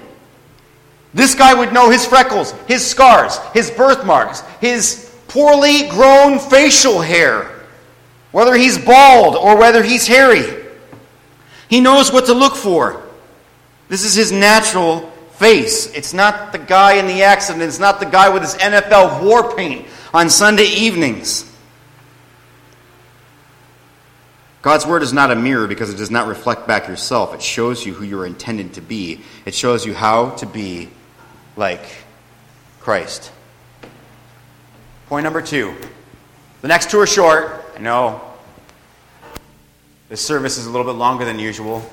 This 1.13 1.35
guy 1.35 1.53
would 1.53 1.75
know 1.75 1.91
his 1.91 2.07
freckles, 2.07 2.53
his 2.67 2.85
scars, 2.85 3.37
his 3.53 3.71
birthmarks, 3.71 4.41
his 4.63 5.15
poorly 5.29 5.87
grown 5.89 6.39
facial 6.39 7.03
hair, 7.03 7.67
whether 8.31 8.55
he's 8.55 8.79
bald 8.79 9.37
or 9.37 9.59
whether 9.59 9.83
he's 9.83 10.07
hairy. 10.07 10.65
He 11.69 11.81
knows 11.81 12.11
what 12.11 12.25
to 12.27 12.33
look 12.33 12.55
for. 12.55 13.03
This 13.91 14.05
is 14.05 14.15
his 14.15 14.33
natural 14.33 15.12
face. 15.43 15.93
It's 15.93 16.15
not 16.15 16.53
the 16.53 16.59
guy 16.59 16.95
in 16.95 17.09
the 17.09 17.25
accident, 17.25 17.65
it's 17.65 17.81
not 17.81 17.99
the 17.99 18.07
guy 18.07 18.29
with 18.29 18.43
his 18.43 18.55
NFL 18.55 19.25
war 19.25 19.57
paint 19.57 19.89
on 20.15 20.31
Sunday 20.31 20.67
evenings. 20.67 21.51
God's 24.63 24.87
Word 24.87 25.03
is 25.03 25.13
not 25.13 25.33
a 25.33 25.35
mirror 25.35 25.67
because 25.67 25.93
it 25.93 25.97
does 25.97 26.13
not 26.13 26.29
reflect 26.29 26.69
back 26.69 26.87
yourself. 26.87 27.35
It 27.35 27.43
shows 27.43 27.85
you 27.85 27.93
who 27.93 28.05
you're 28.05 28.25
intended 28.25 28.75
to 28.75 28.81
be, 28.81 29.21
it 29.45 29.53
shows 29.53 29.85
you 29.85 29.95
how 29.95 30.31
to 30.37 30.47
be 30.47 30.89
like 31.57 31.85
Christ. 32.79 33.33
Point 35.09 35.25
number 35.25 35.43
two. 35.43 35.75
The 36.61 36.69
next 36.69 36.89
two 36.93 37.01
are 37.01 37.07
short. 37.09 37.65
I 37.75 37.81
know 37.81 38.21
this 40.09 40.25
service 40.25 40.57
is 40.57 40.67
a 40.67 40.71
little 40.71 40.87
bit 40.87 40.97
longer 40.97 41.25
than 41.25 41.41
usual. 41.41 41.85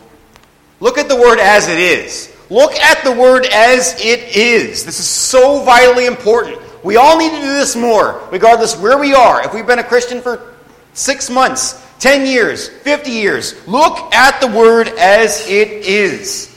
Look 0.80 1.00
at 1.00 1.10
the 1.10 1.16
word 1.16 1.40
as 1.40 1.68
it 1.68 1.80
is. 1.80 2.36
Look 2.50 2.74
at 2.74 3.04
the 3.04 3.12
word 3.12 3.46
as 3.46 4.00
it 4.00 4.36
is. 4.36 4.84
This 4.84 5.00
is 5.00 5.08
so 5.08 5.64
vitally 5.64 6.08
important. 6.08 6.60
We 6.84 6.96
all 6.96 7.18
need 7.18 7.32
to 7.32 7.42
do 7.42 7.54
this 7.54 7.76
more, 7.76 8.28
regardless 8.32 8.78
where 8.78 8.98
we 8.98 9.14
are. 9.14 9.46
If 9.46 9.54
we've 9.54 9.68
been 9.68 9.80
a 9.80 9.84
Christian 9.84 10.22
for 10.22 10.56
six 10.94 11.30
months, 11.30 11.86
10 12.00 12.26
years, 12.26 12.70
50 12.70 13.12
years, 13.12 13.68
look 13.68 14.14
at 14.16 14.40
the 14.40 14.48
word 14.48 14.88
as 14.88 15.48
it 15.48 15.68
is. 15.68 16.48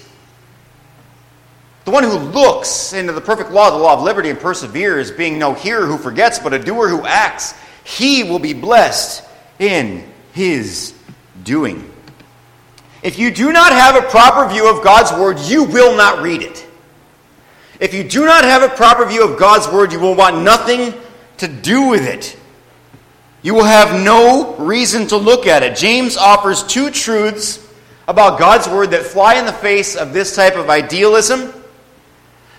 The 1.85 1.90
one 1.90 2.05
who 2.05 2.16
looks 2.16 2.92
into 2.92 3.12
the 3.12 3.20
perfect 3.20 3.50
law, 3.50 3.70
the 3.70 3.76
law 3.76 3.94
of 3.94 4.02
liberty, 4.02 4.31
and 4.31 4.38
perseveres, 4.38 5.11
being 5.11 5.38
no 5.38 5.52
hearer 5.52 5.85
who 5.85 5.98
forgets, 5.98 6.38
but 6.38 6.55
a 6.55 6.59
doer 6.59 6.88
who 6.88 7.05
acts, 7.05 7.55
he 7.85 8.22
will 8.22 8.38
be 8.38 8.55
blessed 8.55 9.24
in 9.59 10.09
his 10.33 10.94
doing. 11.42 11.91
If 13.03 13.19
you 13.19 13.31
do 13.31 13.53
not 13.53 13.73
have 13.73 13.97
a 13.97 14.09
proper 14.09 14.49
view 14.49 14.71
of 14.71 14.85
God's 14.85 15.12
word, 15.12 15.38
you 15.41 15.65
will 15.65 15.97
not 15.97 16.23
read 16.23 16.43
it. 16.43 16.67
If 17.81 17.95
you 17.95 18.05
do 18.05 18.25
not 18.25 18.45
have 18.45 18.62
a 18.62 18.69
proper 18.69 19.05
view 19.05 19.29
of 19.29 19.38
God's 19.38 19.67
word, 19.69 19.93
you 19.93 19.99
will 19.99 20.15
want 20.15 20.43
nothing 20.43 20.95
to 21.38 21.49
do 21.49 21.88
with 21.88 22.07
it. 22.07 22.38
You 23.43 23.55
will 23.55 23.65
have 23.65 24.05
no 24.05 24.55
reason 24.55 25.09
to 25.09 25.17
look 25.17 25.49
at 25.49 25.65
it. 25.65 25.77
James 25.77 26.17
offers 26.17 26.62
two 26.62 26.91
truths 26.91 27.69
about 28.07 28.38
God's 28.38 28.69
word 28.69 28.93
that 28.93 29.03
fly 29.03 29.35
in 29.35 29.47
the 29.47 29.53
face 29.53 29.97
of 29.97 30.12
this 30.12 30.37
type 30.37 30.55
of 30.55 30.71
idealism. 30.71 31.53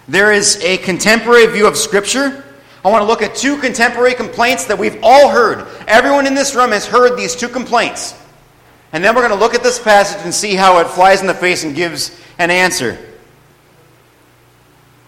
There 0.10 0.34
is 0.34 0.62
a 0.62 0.78
contemporary 0.80 1.46
view 1.46 1.68
of 1.68 1.78
Scripture. 1.78 2.44
I 2.84 2.90
want 2.90 3.02
to 3.02 3.08
look 3.08 3.22
at 3.22 3.34
two 3.34 3.58
contemporary 3.58 4.14
complaints 4.14 4.66
that 4.66 4.78
we've 4.78 5.00
all 5.02 5.30
heard. 5.30 5.66
Everyone 5.88 6.28
in 6.28 6.36
this 6.36 6.54
room 6.54 6.72
has 6.72 6.86
heard 6.86 7.18
these 7.18 7.34
two 7.34 7.48
complaints. 7.48 8.14
And 8.94 9.04
then 9.04 9.16
we're 9.16 9.28
going 9.28 9.38
to 9.38 9.44
look 9.44 9.56
at 9.56 9.64
this 9.64 9.80
passage 9.80 10.24
and 10.24 10.34
see 10.34 10.54
how 10.54 10.80
it 10.80 10.88
flies 10.88 11.22
in 11.22 11.28
the 11.28 11.34
face 11.34 11.64
and 11.64 11.76
gives 11.76 12.18
an 12.38 12.52
answer. 12.52 12.98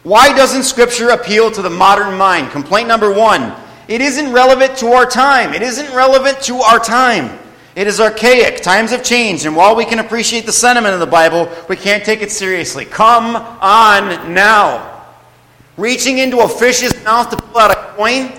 Why 0.01 0.35
doesn't 0.35 0.63
Scripture 0.63 1.09
appeal 1.09 1.51
to 1.51 1.61
the 1.61 1.69
modern 1.69 2.17
mind? 2.17 2.51
Complaint 2.51 2.87
number 2.87 3.13
one 3.13 3.55
it 3.87 4.01
isn't 4.01 4.33
relevant 4.33 4.77
to 4.77 4.87
our 4.87 5.05
time. 5.05 5.53
It 5.53 5.61
isn't 5.61 5.93
relevant 5.95 6.41
to 6.43 6.57
our 6.57 6.79
time. 6.79 7.37
It 7.75 7.87
is 7.87 7.99
archaic. 7.99 8.63
Times 8.63 8.89
have 8.91 9.03
changed. 9.03 9.45
And 9.45 9.55
while 9.55 9.75
we 9.75 9.85
can 9.85 9.99
appreciate 9.99 10.45
the 10.45 10.51
sentiment 10.51 10.95
of 10.95 10.99
the 10.99 11.05
Bible, 11.05 11.51
we 11.69 11.75
can't 11.75 12.03
take 12.03 12.21
it 12.21 12.31
seriously. 12.31 12.85
Come 12.85 13.35
on 13.35 14.33
now. 14.33 15.03
Reaching 15.77 16.17
into 16.17 16.39
a 16.39 16.47
fish's 16.47 17.03
mouth 17.03 17.29
to 17.29 17.37
pull 17.37 17.59
out 17.59 17.71
a 17.71 17.93
coin, 17.95 18.31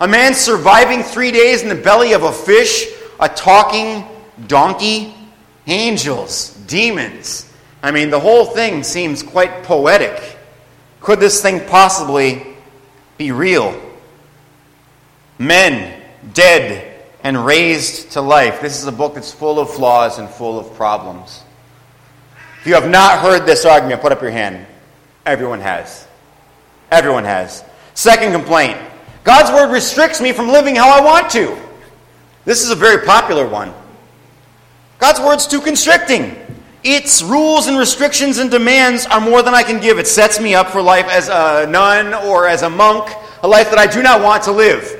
a 0.00 0.08
man 0.08 0.34
surviving 0.34 1.02
three 1.02 1.30
days 1.30 1.62
in 1.62 1.68
the 1.68 1.74
belly 1.74 2.14
of 2.14 2.24
a 2.24 2.32
fish, 2.32 2.86
a 3.20 3.28
talking 3.28 4.04
donkey, 4.46 5.14
angels, 5.66 6.54
demons. 6.66 7.50
I 7.82 7.90
mean, 7.90 8.10
the 8.10 8.20
whole 8.20 8.44
thing 8.44 8.82
seems 8.82 9.22
quite 9.22 9.62
poetic. 9.62 10.38
Could 11.00 11.20
this 11.20 11.40
thing 11.40 11.66
possibly 11.68 12.46
be 13.16 13.32
real? 13.32 13.80
Men 15.38 16.02
dead 16.34 17.04
and 17.22 17.44
raised 17.44 18.12
to 18.12 18.20
life. 18.20 18.60
This 18.60 18.78
is 18.78 18.86
a 18.86 18.92
book 18.92 19.14
that's 19.14 19.32
full 19.32 19.58
of 19.58 19.70
flaws 19.70 20.18
and 20.18 20.28
full 20.28 20.58
of 20.58 20.74
problems. 20.74 21.42
If 22.60 22.66
you 22.66 22.74
have 22.74 22.88
not 22.88 23.20
heard 23.20 23.46
this 23.46 23.64
argument, 23.64 24.02
put 24.02 24.12
up 24.12 24.20
your 24.20 24.30
hand. 24.30 24.66
Everyone 25.24 25.60
has. 25.60 26.06
Everyone 26.90 27.24
has. 27.24 27.64
Second 27.94 28.32
complaint 28.32 28.78
God's 29.24 29.50
word 29.50 29.72
restricts 29.72 30.20
me 30.20 30.32
from 30.32 30.48
living 30.48 30.74
how 30.76 30.90
I 30.90 31.02
want 31.02 31.30
to. 31.30 31.56
This 32.44 32.62
is 32.62 32.70
a 32.70 32.74
very 32.74 33.04
popular 33.04 33.46
one. 33.46 33.72
God's 35.00 35.20
word's 35.20 35.46
too 35.46 35.60
constricting. 35.60 36.36
Its 36.84 37.22
rules 37.22 37.66
and 37.66 37.78
restrictions 37.78 38.38
and 38.38 38.50
demands 38.50 39.06
are 39.06 39.20
more 39.20 39.42
than 39.42 39.54
I 39.54 39.62
can 39.62 39.80
give. 39.80 39.98
It 39.98 40.06
sets 40.06 40.40
me 40.40 40.54
up 40.54 40.68
for 40.68 40.80
life 40.80 41.06
as 41.06 41.28
a 41.28 41.66
nun 41.70 42.14
or 42.14 42.46
as 42.46 42.62
a 42.62 42.70
monk, 42.70 43.10
a 43.42 43.48
life 43.48 43.70
that 43.70 43.78
I 43.78 43.86
do 43.86 44.02
not 44.02 44.22
want 44.22 44.44
to 44.44 44.52
live. 44.52 44.96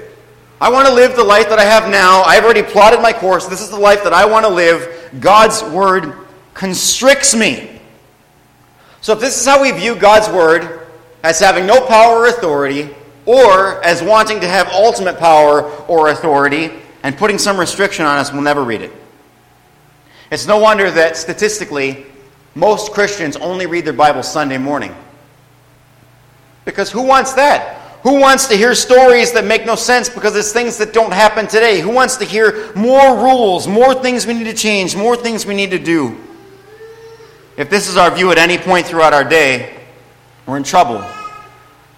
I 0.60 0.70
want 0.70 0.88
to 0.88 0.94
live 0.94 1.16
the 1.16 1.24
life 1.24 1.48
that 1.48 1.58
I 1.58 1.64
have 1.64 1.90
now. 1.90 2.22
I've 2.22 2.44
already 2.44 2.62
plotted 2.62 3.00
my 3.00 3.12
course. 3.12 3.46
This 3.46 3.62
is 3.62 3.70
the 3.70 3.78
life 3.78 4.04
that 4.04 4.12
I 4.12 4.26
want 4.26 4.44
to 4.44 4.52
live. 4.52 5.10
God's 5.20 5.62
word 5.64 6.12
constricts 6.52 7.34
me. 7.34 7.80
So 9.00 9.14
if 9.14 9.20
this 9.20 9.40
is 9.40 9.46
how 9.46 9.62
we 9.62 9.70
view 9.72 9.94
God's 9.94 10.28
word 10.28 10.86
as 11.22 11.40
having 11.40 11.66
no 11.66 11.86
power 11.86 12.16
or 12.16 12.26
authority, 12.26 12.90
or 13.26 13.82
as 13.84 14.02
wanting 14.02 14.40
to 14.40 14.46
have 14.46 14.68
ultimate 14.68 15.18
power 15.18 15.62
or 15.86 16.08
authority 16.08 16.72
and 17.02 17.16
putting 17.16 17.38
some 17.38 17.58
restriction 17.58 18.04
on 18.04 18.18
us, 18.18 18.32
we'll 18.32 18.42
never 18.42 18.64
read 18.64 18.82
it. 18.82 18.92
It's 20.30 20.46
no 20.46 20.58
wonder 20.58 20.90
that 20.90 21.16
statistically, 21.16 22.06
most 22.54 22.92
Christians 22.92 23.36
only 23.36 23.66
read 23.66 23.84
their 23.84 23.92
Bible 23.92 24.22
Sunday 24.22 24.58
morning. 24.58 24.94
Because 26.64 26.90
who 26.90 27.02
wants 27.02 27.34
that? 27.34 27.78
Who 28.02 28.18
wants 28.18 28.46
to 28.46 28.54
hear 28.54 28.74
stories 28.74 29.32
that 29.32 29.44
make 29.44 29.66
no 29.66 29.74
sense 29.74 30.08
because 30.08 30.34
it's 30.36 30.52
things 30.52 30.78
that 30.78 30.92
don't 30.92 31.12
happen 31.12 31.46
today? 31.46 31.80
Who 31.80 31.90
wants 31.90 32.16
to 32.18 32.24
hear 32.24 32.72
more 32.74 33.16
rules, 33.16 33.66
more 33.66 33.94
things 33.94 34.26
we 34.26 34.34
need 34.34 34.44
to 34.44 34.54
change, 34.54 34.96
more 34.96 35.16
things 35.16 35.44
we 35.44 35.54
need 35.54 35.72
to 35.72 35.78
do? 35.78 36.16
If 37.56 37.68
this 37.68 37.88
is 37.88 37.96
our 37.96 38.10
view 38.10 38.30
at 38.30 38.38
any 38.38 38.56
point 38.56 38.86
throughout 38.86 39.12
our 39.12 39.24
day, 39.24 39.76
we're 40.46 40.56
in 40.56 40.62
trouble. 40.62 41.04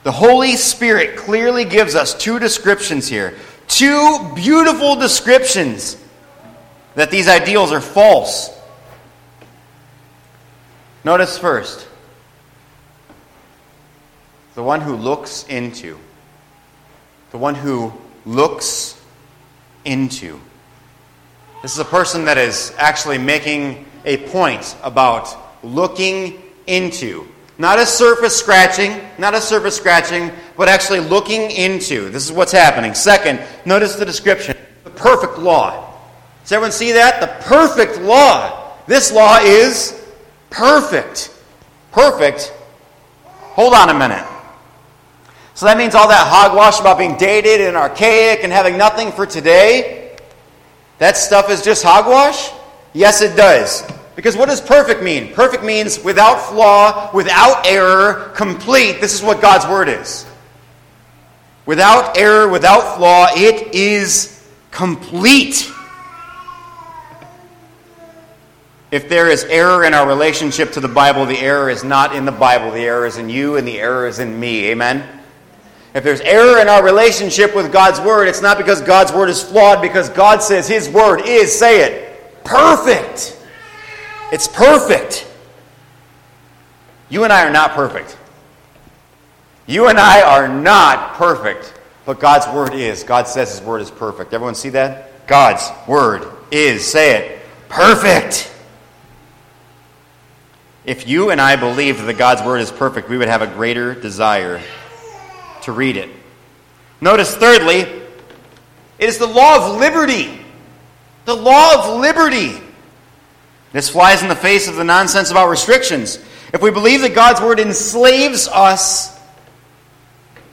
The 0.03 0.11
Holy 0.11 0.57
Spirit 0.57 1.17
clearly 1.17 1.65
gives 1.65 1.95
us 1.95 2.15
two 2.15 2.41
descriptions 2.41 3.07
here. 3.07 3.35
Two 3.69 4.33
beautiful 4.35 4.97
descriptions 4.97 6.02
that 6.95 7.11
these 7.11 7.29
ideals 7.29 7.73
are 7.73 7.81
false. 7.81 8.51
Notice 11.05 11.39
first 11.39 11.89
the 14.55 14.63
one 14.63 14.81
who 14.81 14.95
looks 14.95 15.45
into. 15.49 15.99
The 17.31 17.39
one 17.39 17.55
who 17.55 17.93
looks 18.27 19.01
into. 19.85 20.39
This 21.63 21.73
is 21.73 21.79
a 21.79 21.85
person 21.85 22.27
that 22.27 22.39
is 22.39 22.75
actually 22.77 23.19
making 23.19 23.87
a 24.05 24.19
point 24.29 24.77
about 24.83 25.65
looking 25.65 26.43
into. 26.67 27.27
Not 27.59 27.79
a 27.79 27.87
surface 27.87 28.37
scratching, 28.37 29.01
not 29.19 29.35
a 29.35 29.41
surface 29.41 29.77
scratching, 29.77 30.31
but 30.57 30.69
actually 30.69 31.01
looking 31.01 31.51
into. 31.51 32.11
This 32.11 32.25
is 32.25 32.33
what's 32.33 32.53
happening. 32.53 32.95
Second, 32.95 33.41
notice 33.65 33.95
the 33.95 34.05
description 34.05 34.57
the 34.85 34.91
perfect 34.91 35.39
law. 35.39 35.92
Does 36.43 36.53
everyone 36.53 36.73
see 36.73 36.93
that? 36.93 37.21
The 37.21 37.45
perfect 37.45 38.01
law. 38.01 38.77
This 38.87 39.13
law 39.13 39.39
is 39.39 40.05
perfect. 40.51 41.31
Perfect 41.93 42.53
Hold 43.53 43.75
on 43.75 43.91
a 43.91 43.95
minute. 43.95 44.27
So 45.53 45.67
that 45.67 45.77
means 45.77 45.95
all 45.95 46.09
that 46.09 46.27
hogwash 46.27 46.81
about 46.81 46.97
being 46.97 47.19
dated 47.19 47.61
and 47.61 47.77
archaic 47.77 48.41
and 48.43 48.51
having 48.51 48.79
nothing 48.79 49.13
for 49.13 49.27
today, 49.27 50.17
that 50.99 51.19
stuff 51.19 51.51
is 51.51 51.63
just 51.63 51.83
hogwash? 51.85 52.51
Yes, 52.95 53.21
it 53.21 53.37
does. 53.37 53.83
Because 54.17 54.39
what 54.39 54.49
does 54.49 54.63
perfect 54.63 55.03
mean? 55.03 55.35
Perfect 55.35 55.65
means 55.65 56.03
without 56.03 56.41
flaw, 56.41 57.11
without 57.13 57.67
error, 57.67 58.33
complete. 58.35 59.03
This 59.03 59.13
is 59.13 59.23
what 59.23 59.43
God's 59.43 59.67
word 59.67 59.91
is. 59.91 60.25
Without 61.67 62.17
error, 62.17 62.49
without 62.49 62.97
flaw, 62.97 63.27
it 63.33 63.75
is 63.75 64.49
complete. 64.71 65.71
If 68.93 69.09
there 69.09 69.31
is 69.31 69.45
error 69.45 69.85
in 69.85 69.95
our 69.95 70.07
relationship 70.07 70.73
to 70.73 70.81
the 70.81 70.87
Bible, 70.87 71.25
the 71.25 71.39
error 71.39 71.71
is 71.71 71.83
not 71.83 72.15
in 72.15 72.27
the 72.27 72.31
Bible. 72.31 72.71
The 72.71 72.85
error 72.85 73.07
is 73.07 73.17
in 73.17 73.31
you, 73.31 73.57
and 73.57 73.67
the 73.67 73.81
error 73.81 74.07
is 74.07 74.19
in 74.19 74.39
me. 74.39 74.67
Amen? 74.67 75.21
If 75.95 76.05
there's 76.05 76.21
error 76.21 76.61
in 76.61 76.69
our 76.69 76.85
relationship 76.85 77.57
with 77.57 77.73
God's 77.73 78.01
Word, 78.01 78.29
it's 78.29 78.43
not 78.43 78.59
because 78.59 78.83
God's 78.83 79.11
Word 79.11 79.31
is 79.31 79.43
flawed, 79.43 79.81
because 79.81 80.11
God 80.11 80.43
says 80.43 80.69
His 80.69 80.91
Word 80.91 81.23
is, 81.25 81.59
say 81.59 81.81
it, 81.81 82.45
perfect. 82.45 83.39
It's 84.31 84.47
perfect. 84.47 85.27
You 87.09 87.25
and 87.25 87.33
I 87.33 87.47
are 87.47 87.53
not 87.53 87.71
perfect. 87.71 88.19
You 89.67 89.89
and 89.89 89.99
I 89.99 90.21
are 90.21 90.49
not 90.49 91.15
perfect, 91.15 91.73
but 92.05 92.21
God's 92.21 92.47
Word 92.55 92.75
is. 92.75 93.05
God 93.05 93.27
says 93.27 93.59
His 93.59 93.67
Word 93.67 93.81
is 93.81 93.91
perfect. 93.91 94.35
Everyone 94.35 94.55
see 94.55 94.69
that? 94.71 95.27
God's 95.27 95.67
Word 95.89 96.29
is, 96.51 96.87
say 96.87 97.17
it, 97.17 97.43
perfect. 97.71 98.52
If 100.85 101.07
you 101.07 101.31
and 101.31 101.41
I 101.41 101.57
believed 101.57 102.05
that 102.05 102.19
God's 102.19 102.43
Word 102.43 102.61
is 102.61 102.73
perfect, 102.73 103.09
we 103.09 103.17
would 103.17 103.29
have 103.29 103.43
a 103.43 103.47
greater 103.47 103.95
desire 103.95 104.61
to 105.63 105.73
read 105.73 105.97
it. 105.97 106.11
Notice, 107.01 107.35
thirdly, 107.37 107.81
it 107.81 109.09
is 109.09 109.19
the 109.19 109.27
law 109.27 109.57
of 109.57 109.79
liberty. 109.79 110.41
The 111.25 111.37
law 111.37 111.75
of 111.75 112.01
liberty. 112.01 112.61
This 113.73 113.89
flies 113.89 114.23
in 114.23 114.29
the 114.29 114.37
face 114.37 114.69
of 114.69 114.77
the 114.77 114.85
nonsense 114.85 115.31
about 115.31 115.49
restrictions. 115.49 116.19
If 116.53 116.61
we 116.61 116.71
believe 116.71 117.01
that 117.03 117.15
God's 117.15 117.41
Word 117.41 117.61
enslaves 117.61 118.49
us, 118.49 119.19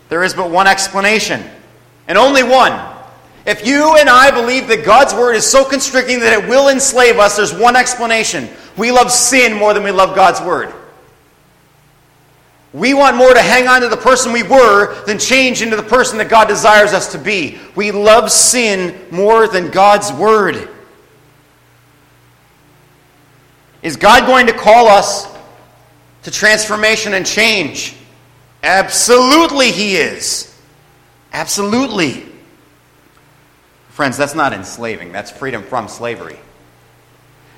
there 0.09 0.23
is 0.23 0.33
but 0.33 0.49
one 0.49 0.67
explanation, 0.67 1.43
and 2.07 2.17
only 2.17 2.43
one. 2.43 2.88
If 3.49 3.65
you 3.65 3.97
and 3.97 4.07
I 4.07 4.29
believe 4.29 4.67
that 4.67 4.85
God's 4.85 5.12
Word 5.12 5.33
is 5.33 5.43
so 5.43 5.65
constricting 5.65 6.19
that 6.19 6.33
it 6.33 6.47
will 6.47 6.69
enslave 6.69 7.17
us, 7.17 7.35
there's 7.35 7.51
one 7.51 7.75
explanation. 7.75 8.47
We 8.77 8.91
love 8.91 9.12
sin 9.12 9.57
more 9.57 9.73
than 9.73 9.81
we 9.81 9.89
love 9.89 10.15
God's 10.15 10.39
Word. 10.39 10.71
We 12.73 12.93
want 12.93 13.17
more 13.17 13.33
to 13.33 13.41
hang 13.41 13.67
on 13.67 13.81
to 13.81 13.89
the 13.89 13.97
person 13.97 14.33
we 14.33 14.43
were 14.43 15.03
than 15.05 15.17
change 15.17 15.63
into 15.63 15.75
the 15.75 15.81
person 15.81 16.19
that 16.19 16.29
God 16.29 16.47
desires 16.47 16.93
us 16.93 17.13
to 17.13 17.17
be. 17.17 17.57
We 17.75 17.89
love 17.89 18.31
sin 18.31 19.03
more 19.09 19.47
than 19.47 19.71
God's 19.71 20.13
Word. 20.13 20.69
Is 23.81 23.95
God 23.95 24.27
going 24.27 24.45
to 24.45 24.53
call 24.53 24.88
us 24.88 25.27
to 26.21 26.29
transformation 26.29 27.15
and 27.15 27.25
change? 27.25 27.95
Absolutely, 28.62 29.71
He 29.71 29.95
is. 29.95 30.55
Absolutely. 31.33 32.28
Friends, 33.99 34.15
that's 34.15 34.33
not 34.33 34.53
enslaving, 34.53 35.12
that's 35.12 35.29
freedom 35.29 35.62
from 35.62 35.89
slavery. 35.89 36.39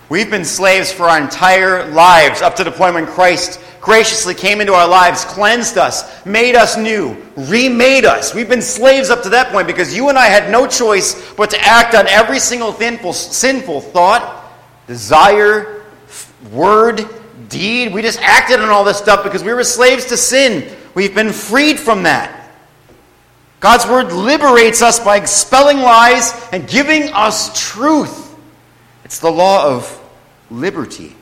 We've 0.10 0.32
been 0.32 0.44
slaves 0.44 0.92
for 0.92 1.04
our 1.04 1.22
entire 1.22 1.86
lives 1.92 2.42
up 2.42 2.56
to 2.56 2.64
the 2.64 2.72
point 2.72 2.96
when 2.96 3.06
Christ 3.06 3.60
graciously 3.80 4.34
came 4.34 4.60
into 4.60 4.74
our 4.74 4.88
lives, 4.88 5.24
cleansed 5.24 5.78
us, 5.78 6.26
made 6.26 6.56
us 6.56 6.78
new, 6.78 7.16
remade 7.36 8.06
us. 8.06 8.34
We've 8.34 8.50
been 8.50 8.64
slaves 8.64 9.12
up 9.12 9.22
to 9.22 9.30
that 9.30 9.52
point 9.52 9.68
because 9.68 9.96
you 9.96 10.10
and 10.10 10.18
I 10.18 10.26
had 10.26 10.52
no 10.52 10.66
choice 10.66 11.32
but 11.34 11.52
to 11.52 11.60
act 11.60 11.94
on 11.94 12.08
every 12.08 12.40
single 12.40 12.74
sinful, 12.74 13.14
sinful 13.14 13.82
thought, 13.82 14.52
desire, 14.88 15.84
word, 16.52 17.08
deed. 17.50 17.94
We 17.94 18.02
just 18.02 18.20
acted 18.20 18.62
on 18.62 18.70
all 18.70 18.84
this 18.84 18.98
stuff 18.98 19.24
because 19.24 19.44
we 19.44 19.54
were 19.54 19.64
slaves 19.64 20.06
to 20.06 20.18
sin. 20.18 20.76
We've 20.96 21.14
been 21.14 21.34
freed 21.34 21.80
from 21.80 22.02
that. 22.02 22.41
God's 23.62 23.86
word 23.86 24.12
liberates 24.12 24.82
us 24.82 25.00
by 25.00 25.18
expelling 25.18 25.78
lies 25.78 26.34
and 26.52 26.68
giving 26.68 27.14
us 27.14 27.72
truth. 27.72 28.36
It's 29.06 29.20
the 29.20 29.30
law 29.30 29.64
of 29.64 30.02
liberty. 30.50 31.16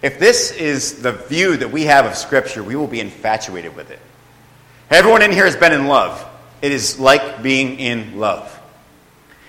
If 0.00 0.18
this 0.18 0.50
is 0.50 1.02
the 1.02 1.12
view 1.12 1.58
that 1.58 1.70
we 1.70 1.84
have 1.84 2.06
of 2.06 2.16
Scripture, 2.16 2.62
we 2.62 2.74
will 2.74 2.86
be 2.86 3.00
infatuated 3.00 3.76
with 3.76 3.90
it. 3.90 4.00
Everyone 4.90 5.20
in 5.20 5.30
here 5.30 5.44
has 5.44 5.56
been 5.56 5.72
in 5.72 5.88
love. 5.88 6.26
It 6.62 6.72
is 6.72 6.98
like 6.98 7.42
being 7.42 7.78
in 7.78 8.18
love. 8.18 8.50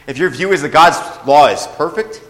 If 0.07 0.17
your 0.17 0.29
view 0.29 0.51
is 0.51 0.61
that 0.61 0.73
God's 0.73 0.97
law 1.25 1.47
is 1.47 1.67
perfect, 1.75 2.21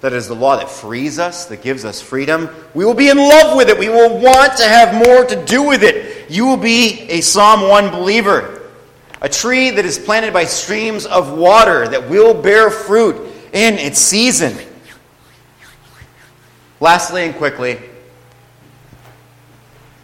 that 0.00 0.14
is 0.14 0.26
the 0.28 0.34
law 0.34 0.56
that 0.56 0.70
frees 0.70 1.18
us, 1.18 1.46
that 1.46 1.60
gives 1.60 1.84
us 1.84 2.00
freedom, 2.00 2.48
we 2.72 2.86
will 2.86 2.94
be 2.94 3.10
in 3.10 3.18
love 3.18 3.56
with 3.56 3.68
it. 3.68 3.78
We 3.78 3.90
will 3.90 4.18
want 4.18 4.56
to 4.56 4.64
have 4.64 4.94
more 4.94 5.26
to 5.26 5.44
do 5.44 5.62
with 5.62 5.82
it. 5.82 6.19
You 6.30 6.46
will 6.46 6.56
be 6.56 7.00
a 7.08 7.22
Psalm 7.22 7.68
1 7.68 7.90
believer, 7.90 8.62
a 9.20 9.28
tree 9.28 9.70
that 9.70 9.84
is 9.84 9.98
planted 9.98 10.32
by 10.32 10.44
streams 10.44 11.04
of 11.04 11.36
water 11.36 11.88
that 11.88 12.08
will 12.08 12.40
bear 12.40 12.70
fruit 12.70 13.16
in 13.52 13.74
its 13.74 13.98
season. 13.98 14.56
Lastly 16.78 17.24
and 17.24 17.34
quickly, 17.34 17.80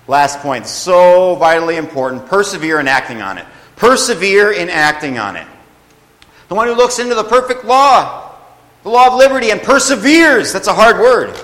last 0.09 0.41
point, 0.41 0.67
so 0.67 1.37
vitally 1.37 1.77
important 1.77 2.27
persevere 2.27 2.81
in 2.81 2.89
acting 2.89 3.23
on 3.23 3.39
it. 3.39 3.47
Persevere 3.77 4.51
in 4.51 4.69
acting 4.69 5.21
on 5.21 5.37
it. 5.37 5.47
The 6.49 6.57
one 6.57 6.67
who 6.67 6.75
looks 6.75 6.99
into 6.99 7.15
the 7.15 7.23
perfect 7.23 7.65
law, 7.65 8.35
the 8.83 8.91
law 8.91 9.07
of 9.07 9.15
liberty, 9.15 9.53
and 9.53 9.63
perseveres 9.63 10.53
that's 10.53 10.67
a 10.67 10.75
hard 10.75 10.99
word. 10.99 11.41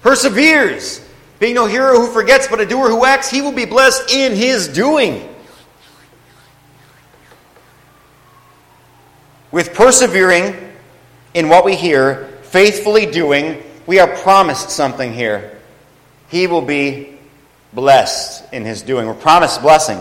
Perseveres. 0.00 1.03
Being 1.38 1.54
no 1.54 1.66
hero 1.66 1.98
who 1.98 2.12
forgets, 2.12 2.46
but 2.48 2.60
a 2.60 2.66
doer 2.66 2.88
who 2.88 3.04
acts, 3.04 3.30
he 3.30 3.42
will 3.42 3.52
be 3.52 3.64
blessed 3.64 4.10
in 4.10 4.34
his 4.34 4.68
doing. 4.68 5.28
With 9.50 9.74
persevering, 9.74 10.56
in 11.34 11.48
what 11.48 11.64
we 11.64 11.76
hear, 11.76 12.28
faithfully 12.42 13.06
doing, 13.06 13.62
we 13.86 13.98
are 13.98 14.08
promised 14.18 14.70
something 14.70 15.12
here. 15.12 15.60
He 16.28 16.46
will 16.46 16.62
be 16.62 17.18
blessed 17.72 18.52
in 18.52 18.64
his 18.64 18.82
doing. 18.82 19.06
We're 19.06 19.14
promised 19.14 19.60
blessing. 19.60 20.00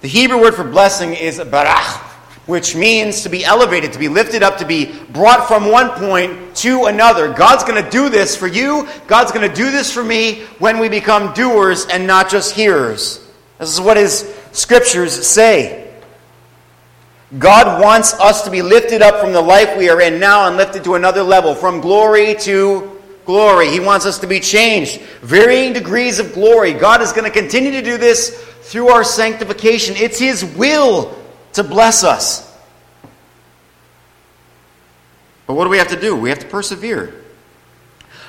The 0.00 0.08
Hebrew 0.08 0.40
word 0.40 0.54
for 0.54 0.64
blessing 0.64 1.14
is 1.14 1.38
barach, 1.38 2.11
which 2.46 2.74
means 2.74 3.22
to 3.22 3.28
be 3.28 3.44
elevated, 3.44 3.92
to 3.92 3.98
be 3.98 4.08
lifted 4.08 4.42
up, 4.42 4.58
to 4.58 4.66
be 4.66 4.92
brought 5.10 5.46
from 5.46 5.70
one 5.70 5.90
point 5.90 6.56
to 6.56 6.86
another. 6.86 7.32
God's 7.32 7.62
going 7.64 7.82
to 7.82 7.90
do 7.90 8.08
this 8.08 8.36
for 8.36 8.48
you. 8.48 8.88
God's 9.06 9.30
going 9.30 9.48
to 9.48 9.54
do 9.54 9.70
this 9.70 9.92
for 9.92 10.02
me 10.02 10.42
when 10.58 10.78
we 10.78 10.88
become 10.88 11.32
doers 11.34 11.86
and 11.86 12.06
not 12.06 12.28
just 12.28 12.54
hearers. 12.54 13.24
This 13.58 13.72
is 13.72 13.80
what 13.80 13.96
his 13.96 14.34
scriptures 14.50 15.26
say. 15.26 15.78
God 17.38 17.80
wants 17.80 18.12
us 18.14 18.42
to 18.42 18.50
be 18.50 18.60
lifted 18.60 19.00
up 19.00 19.20
from 19.20 19.32
the 19.32 19.40
life 19.40 19.78
we 19.78 19.88
are 19.88 20.00
in 20.00 20.18
now 20.18 20.48
and 20.48 20.56
lifted 20.56 20.84
to 20.84 20.96
another 20.96 21.22
level, 21.22 21.54
from 21.54 21.80
glory 21.80 22.34
to 22.40 23.00
glory. 23.24 23.70
He 23.70 23.80
wants 23.80 24.04
us 24.04 24.18
to 24.18 24.26
be 24.26 24.40
changed. 24.40 25.00
Varying 25.22 25.72
degrees 25.72 26.18
of 26.18 26.34
glory. 26.34 26.72
God 26.74 27.00
is 27.00 27.12
going 27.12 27.24
to 27.24 27.30
continue 27.30 27.70
to 27.70 27.82
do 27.82 27.96
this 27.96 28.44
through 28.62 28.88
our 28.88 29.04
sanctification. 29.04 29.94
It's 29.96 30.18
His 30.18 30.44
will 30.44 31.21
to 31.54 31.64
bless 31.64 32.04
us. 32.04 32.48
But 35.46 35.54
what 35.54 35.64
do 35.64 35.70
we 35.70 35.78
have 35.78 35.88
to 35.88 36.00
do? 36.00 36.16
We 36.16 36.28
have 36.30 36.38
to 36.38 36.46
persevere. 36.46 37.22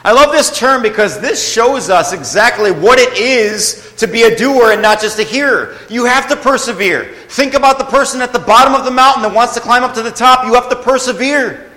I 0.05 0.11
love 0.11 0.33
this 0.33 0.57
term 0.57 0.81
because 0.81 1.21
this 1.21 1.51
shows 1.51 1.89
us 1.89 2.11
exactly 2.11 2.71
what 2.71 2.99
it 2.99 3.17
is 3.17 3.93
to 3.97 4.07
be 4.07 4.23
a 4.23 4.35
doer 4.35 4.71
and 4.73 4.81
not 4.81 4.99
just 4.99 5.17
a 5.19 5.23
hearer. 5.23 5.77
You 5.89 6.03
have 6.05 6.27
to 6.27 6.35
persevere. 6.35 7.13
Think 7.29 7.53
about 7.53 7.77
the 7.77 7.85
person 7.85 8.21
at 8.21 8.33
the 8.33 8.39
bottom 8.39 8.73
of 8.73 8.83
the 8.83 8.91
mountain 8.91 9.23
that 9.23 9.33
wants 9.33 9.53
to 9.53 9.61
climb 9.61 9.83
up 9.83 9.93
to 9.93 10.01
the 10.01 10.11
top. 10.11 10.45
You 10.45 10.55
have 10.55 10.69
to 10.69 10.75
persevere. 10.75 11.71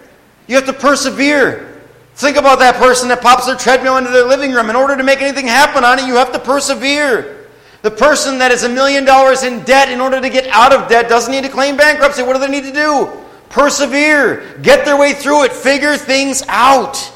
You 0.48 0.56
have 0.56 0.66
to 0.66 0.72
persevere. 0.72 1.80
Think 2.16 2.36
about 2.36 2.58
that 2.58 2.76
person 2.76 3.08
that 3.10 3.20
pops 3.20 3.46
their 3.46 3.56
treadmill 3.56 3.98
into 3.98 4.10
their 4.10 4.26
living 4.26 4.50
room. 4.50 4.70
In 4.70 4.76
order 4.76 4.96
to 4.96 5.04
make 5.04 5.22
anything 5.22 5.46
happen 5.46 5.84
on 5.84 6.00
it, 6.00 6.06
you 6.06 6.14
have 6.14 6.32
to 6.32 6.40
persevere. 6.40 7.45
The 7.82 7.90
person 7.90 8.38
that 8.38 8.50
is 8.50 8.64
a 8.64 8.68
million 8.68 9.04
dollars 9.04 9.42
in 9.42 9.62
debt, 9.64 9.90
in 9.90 10.00
order 10.00 10.20
to 10.20 10.28
get 10.28 10.46
out 10.48 10.72
of 10.72 10.88
debt, 10.88 11.08
doesn't 11.08 11.30
need 11.30 11.44
to 11.44 11.50
claim 11.50 11.76
bankruptcy. 11.76 12.22
What 12.22 12.32
do 12.32 12.40
they 12.40 12.48
need 12.48 12.64
to 12.64 12.72
do? 12.72 13.10
Persevere. 13.48 14.58
Get 14.62 14.84
their 14.84 14.96
way 14.96 15.12
through 15.12 15.44
it. 15.44 15.52
Figure 15.52 15.96
things 15.96 16.42
out. 16.48 17.12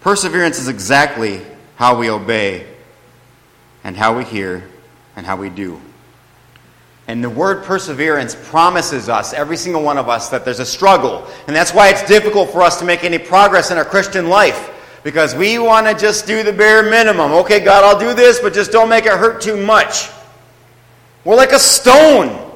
Perseverance 0.00 0.60
is 0.60 0.68
exactly 0.68 1.40
how 1.74 1.98
we 1.98 2.10
obey 2.10 2.66
and 3.82 3.96
how 3.96 4.16
we 4.16 4.24
hear 4.24 4.62
and 5.16 5.26
how 5.26 5.36
we 5.36 5.50
do. 5.50 5.80
And 7.08 7.22
the 7.22 7.30
word 7.30 7.64
perseverance 7.64 8.34
promises 8.34 9.08
us, 9.08 9.32
every 9.32 9.56
single 9.56 9.82
one 9.82 9.96
of 9.96 10.08
us, 10.08 10.28
that 10.30 10.44
there's 10.44 10.58
a 10.58 10.66
struggle. 10.66 11.26
And 11.46 11.54
that's 11.54 11.72
why 11.72 11.90
it's 11.90 12.04
difficult 12.06 12.50
for 12.50 12.62
us 12.62 12.78
to 12.80 12.84
make 12.84 13.04
any 13.04 13.18
progress 13.18 13.70
in 13.70 13.78
our 13.78 13.84
Christian 13.84 14.28
life. 14.28 14.70
Because 15.06 15.36
we 15.36 15.56
want 15.56 15.86
to 15.86 15.94
just 15.94 16.26
do 16.26 16.42
the 16.42 16.52
bare 16.52 16.82
minimum. 16.82 17.30
Okay, 17.30 17.60
God, 17.60 17.84
I'll 17.84 17.96
do 17.96 18.12
this, 18.12 18.40
but 18.40 18.52
just 18.52 18.72
don't 18.72 18.88
make 18.88 19.06
it 19.06 19.12
hurt 19.12 19.40
too 19.40 19.56
much. 19.56 20.08
We're 21.24 21.36
like 21.36 21.52
a 21.52 21.60
stone. 21.60 22.50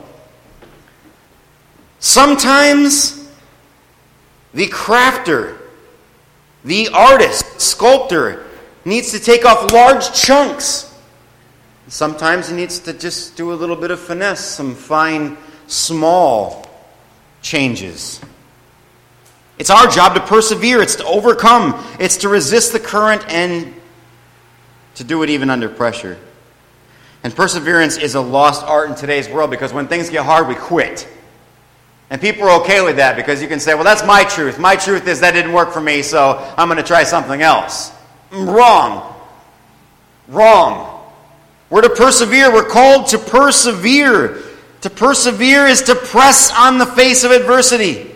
Sometimes 2.00 3.30
the 4.52 4.66
crafter, 4.66 5.58
the 6.64 6.88
artist, 6.88 7.60
sculptor 7.60 8.44
needs 8.84 9.12
to 9.12 9.20
take 9.20 9.44
off 9.44 9.70
large 9.70 10.12
chunks. 10.12 10.92
Sometimes 11.86 12.48
he 12.48 12.56
needs 12.56 12.80
to 12.80 12.92
just 12.92 13.36
do 13.36 13.52
a 13.52 13.54
little 13.54 13.76
bit 13.76 13.92
of 13.92 14.00
finesse, 14.00 14.44
some 14.44 14.74
fine, 14.74 15.36
small 15.68 16.68
changes. 17.42 18.20
It's 19.60 19.68
our 19.68 19.88
job 19.88 20.14
to 20.14 20.22
persevere, 20.22 20.80
it's 20.80 20.96
to 20.96 21.04
overcome, 21.04 21.86
it's 22.00 22.16
to 22.18 22.30
resist 22.30 22.72
the 22.72 22.80
current 22.80 23.22
and 23.28 23.74
to 24.94 25.04
do 25.04 25.22
it 25.22 25.28
even 25.28 25.50
under 25.50 25.68
pressure. 25.68 26.16
And 27.22 27.36
perseverance 27.36 27.98
is 27.98 28.14
a 28.14 28.22
lost 28.22 28.64
art 28.64 28.88
in 28.88 28.96
today's 28.96 29.28
world 29.28 29.50
because 29.50 29.70
when 29.70 29.86
things 29.86 30.08
get 30.08 30.24
hard, 30.24 30.48
we 30.48 30.54
quit. 30.54 31.06
And 32.08 32.22
people 32.22 32.44
are 32.44 32.62
okay 32.62 32.82
with 32.82 32.96
that 32.96 33.16
because 33.16 33.42
you 33.42 33.48
can 33.48 33.60
say, 33.60 33.74
well, 33.74 33.84
that's 33.84 34.02
my 34.02 34.24
truth. 34.24 34.58
My 34.58 34.76
truth 34.76 35.06
is 35.06 35.20
that 35.20 35.32
didn't 35.32 35.52
work 35.52 35.72
for 35.74 35.82
me, 35.82 36.00
so 36.00 36.42
I'm 36.56 36.68
going 36.68 36.78
to 36.78 36.82
try 36.82 37.04
something 37.04 37.42
else. 37.42 37.92
Mm, 38.30 38.50
wrong. 38.50 39.14
Wrong. 40.28 41.06
We're 41.68 41.82
to 41.82 41.90
persevere. 41.90 42.50
We're 42.50 42.64
called 42.64 43.08
to 43.08 43.18
persevere. 43.18 44.40
To 44.80 44.88
persevere 44.88 45.66
is 45.66 45.82
to 45.82 45.96
press 45.96 46.50
on 46.50 46.78
the 46.78 46.86
face 46.86 47.24
of 47.24 47.30
adversity. 47.30 48.10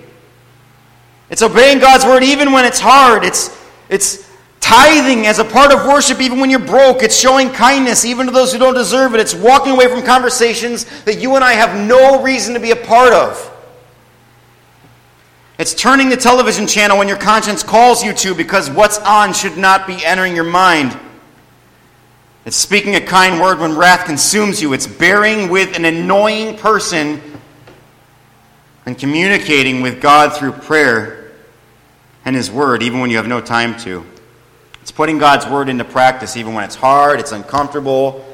It's 1.34 1.42
obeying 1.42 1.80
God's 1.80 2.04
word 2.04 2.22
even 2.22 2.52
when 2.52 2.64
it's 2.64 2.78
hard. 2.78 3.24
It's, 3.24 3.50
it's 3.88 4.30
tithing 4.60 5.26
as 5.26 5.40
a 5.40 5.44
part 5.44 5.72
of 5.74 5.84
worship 5.84 6.20
even 6.20 6.38
when 6.38 6.48
you're 6.48 6.60
broke. 6.60 7.02
It's 7.02 7.18
showing 7.18 7.50
kindness 7.50 8.04
even 8.04 8.26
to 8.26 8.32
those 8.32 8.52
who 8.52 8.60
don't 8.60 8.74
deserve 8.74 9.14
it. 9.14 9.20
It's 9.20 9.34
walking 9.34 9.72
away 9.72 9.88
from 9.88 10.04
conversations 10.04 10.84
that 11.02 11.20
you 11.20 11.34
and 11.34 11.42
I 11.42 11.54
have 11.54 11.88
no 11.88 12.22
reason 12.22 12.54
to 12.54 12.60
be 12.60 12.70
a 12.70 12.76
part 12.76 13.12
of. 13.12 13.50
It's 15.58 15.74
turning 15.74 16.08
the 16.08 16.16
television 16.16 16.68
channel 16.68 16.98
when 16.98 17.08
your 17.08 17.18
conscience 17.18 17.64
calls 17.64 18.04
you 18.04 18.12
to 18.12 18.32
because 18.36 18.70
what's 18.70 18.98
on 18.98 19.32
should 19.32 19.56
not 19.56 19.88
be 19.88 20.04
entering 20.04 20.36
your 20.36 20.44
mind. 20.44 20.96
It's 22.44 22.54
speaking 22.54 22.94
a 22.94 23.00
kind 23.00 23.40
word 23.40 23.58
when 23.58 23.76
wrath 23.76 24.06
consumes 24.06 24.62
you. 24.62 24.72
It's 24.72 24.86
bearing 24.86 25.48
with 25.48 25.74
an 25.74 25.84
annoying 25.84 26.58
person 26.58 27.20
and 28.86 28.96
communicating 28.96 29.82
with 29.82 30.00
God 30.00 30.32
through 30.36 30.52
prayer 30.52 31.23
and 32.24 32.34
His 32.34 32.50
Word, 32.50 32.82
even 32.82 33.00
when 33.00 33.10
you 33.10 33.16
have 33.16 33.26
no 33.26 33.40
time 33.40 33.78
to. 33.80 34.04
It's 34.82 34.90
putting 34.90 35.18
God's 35.18 35.46
Word 35.46 35.68
into 35.68 35.84
practice, 35.84 36.36
even 36.36 36.54
when 36.54 36.64
it's 36.64 36.74
hard, 36.74 37.20
it's 37.20 37.32
uncomfortable, 37.32 38.24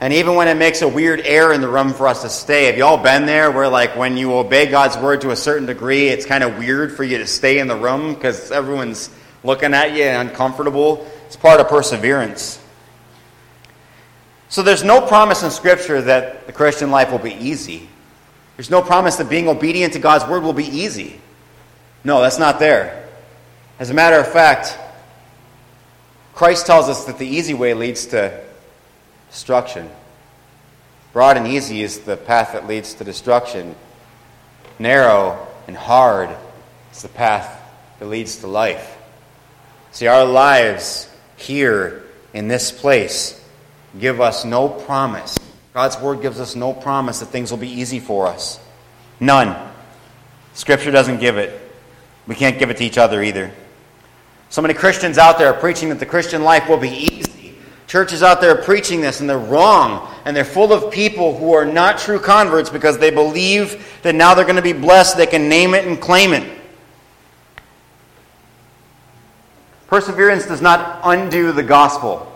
and 0.00 0.12
even 0.12 0.34
when 0.34 0.48
it 0.48 0.56
makes 0.56 0.82
a 0.82 0.88
weird 0.88 1.20
air 1.20 1.52
in 1.52 1.60
the 1.60 1.68
room 1.68 1.92
for 1.92 2.06
us 2.06 2.22
to 2.22 2.28
stay. 2.28 2.66
Have 2.66 2.76
you 2.76 2.84
all 2.84 2.98
been 2.98 3.26
there 3.26 3.50
where, 3.50 3.68
like, 3.68 3.96
when 3.96 4.16
you 4.16 4.34
obey 4.34 4.66
God's 4.66 4.96
Word 4.96 5.22
to 5.22 5.30
a 5.30 5.36
certain 5.36 5.66
degree, 5.66 6.08
it's 6.08 6.26
kind 6.26 6.44
of 6.44 6.58
weird 6.58 6.96
for 6.96 7.04
you 7.04 7.18
to 7.18 7.26
stay 7.26 7.58
in 7.58 7.68
the 7.68 7.76
room 7.76 8.14
because 8.14 8.50
everyone's 8.50 9.10
looking 9.42 9.74
at 9.74 9.92
you 9.94 10.04
and 10.04 10.28
uncomfortable? 10.28 11.06
It's 11.26 11.36
part 11.36 11.60
of 11.60 11.68
perseverance. 11.68 12.60
So 14.48 14.62
there's 14.62 14.84
no 14.84 15.00
promise 15.00 15.42
in 15.42 15.50
Scripture 15.50 16.00
that 16.02 16.46
the 16.46 16.52
Christian 16.52 16.90
life 16.90 17.10
will 17.10 17.18
be 17.18 17.34
easy. 17.34 17.88
There's 18.56 18.70
no 18.70 18.82
promise 18.82 19.16
that 19.16 19.28
being 19.28 19.46
obedient 19.46 19.92
to 19.92 19.98
God's 19.98 20.28
word 20.28 20.42
will 20.42 20.52
be 20.52 20.66
easy. 20.66 21.20
No, 22.02 22.20
that's 22.22 22.38
not 22.38 22.58
there. 22.58 22.97
As 23.78 23.90
a 23.90 23.94
matter 23.94 24.18
of 24.18 24.26
fact, 24.26 24.76
Christ 26.34 26.66
tells 26.66 26.88
us 26.88 27.04
that 27.04 27.18
the 27.18 27.26
easy 27.26 27.54
way 27.54 27.74
leads 27.74 28.06
to 28.06 28.44
destruction. 29.30 29.88
Broad 31.12 31.36
and 31.36 31.46
easy 31.46 31.82
is 31.82 32.00
the 32.00 32.16
path 32.16 32.54
that 32.54 32.66
leads 32.66 32.94
to 32.94 33.04
destruction. 33.04 33.76
Narrow 34.80 35.46
and 35.68 35.76
hard 35.76 36.30
is 36.92 37.02
the 37.02 37.08
path 37.08 37.60
that 38.00 38.06
leads 38.06 38.38
to 38.38 38.48
life. 38.48 38.96
See, 39.92 40.08
our 40.08 40.24
lives 40.24 41.08
here 41.36 42.02
in 42.34 42.48
this 42.48 42.72
place 42.72 43.40
give 43.98 44.20
us 44.20 44.44
no 44.44 44.68
promise. 44.68 45.36
God's 45.72 45.98
word 46.00 46.20
gives 46.20 46.40
us 46.40 46.56
no 46.56 46.72
promise 46.72 47.20
that 47.20 47.26
things 47.26 47.52
will 47.52 47.58
be 47.58 47.80
easy 47.80 48.00
for 48.00 48.26
us. 48.26 48.58
None. 49.20 49.56
Scripture 50.54 50.90
doesn't 50.90 51.20
give 51.20 51.38
it. 51.38 51.60
We 52.26 52.34
can't 52.34 52.58
give 52.58 52.70
it 52.70 52.76
to 52.78 52.84
each 52.84 52.98
other 52.98 53.22
either. 53.22 53.52
So 54.50 54.62
many 54.62 54.74
Christians 54.74 55.18
out 55.18 55.38
there 55.38 55.48
are 55.48 55.60
preaching 55.60 55.90
that 55.90 55.98
the 55.98 56.06
Christian 56.06 56.42
life 56.42 56.68
will 56.68 56.78
be 56.78 56.90
easy. 56.90 57.54
Churches 57.86 58.22
out 58.22 58.40
there 58.40 58.50
are 58.50 58.62
preaching 58.62 59.00
this, 59.00 59.20
and 59.20 59.28
they're 59.28 59.38
wrong. 59.38 60.14
And 60.24 60.36
they're 60.36 60.44
full 60.44 60.72
of 60.72 60.92
people 60.92 61.36
who 61.36 61.52
are 61.52 61.64
not 61.64 61.98
true 61.98 62.18
converts 62.18 62.70
because 62.70 62.98
they 62.98 63.10
believe 63.10 64.00
that 64.02 64.14
now 64.14 64.34
they're 64.34 64.44
going 64.44 64.56
to 64.56 64.62
be 64.62 64.72
blessed, 64.72 65.16
they 65.16 65.26
can 65.26 65.48
name 65.48 65.74
it 65.74 65.86
and 65.86 66.00
claim 66.00 66.32
it. 66.32 66.58
Perseverance 69.86 70.46
does 70.46 70.60
not 70.60 71.00
undo 71.04 71.50
the 71.52 71.62
gospel. 71.62 72.30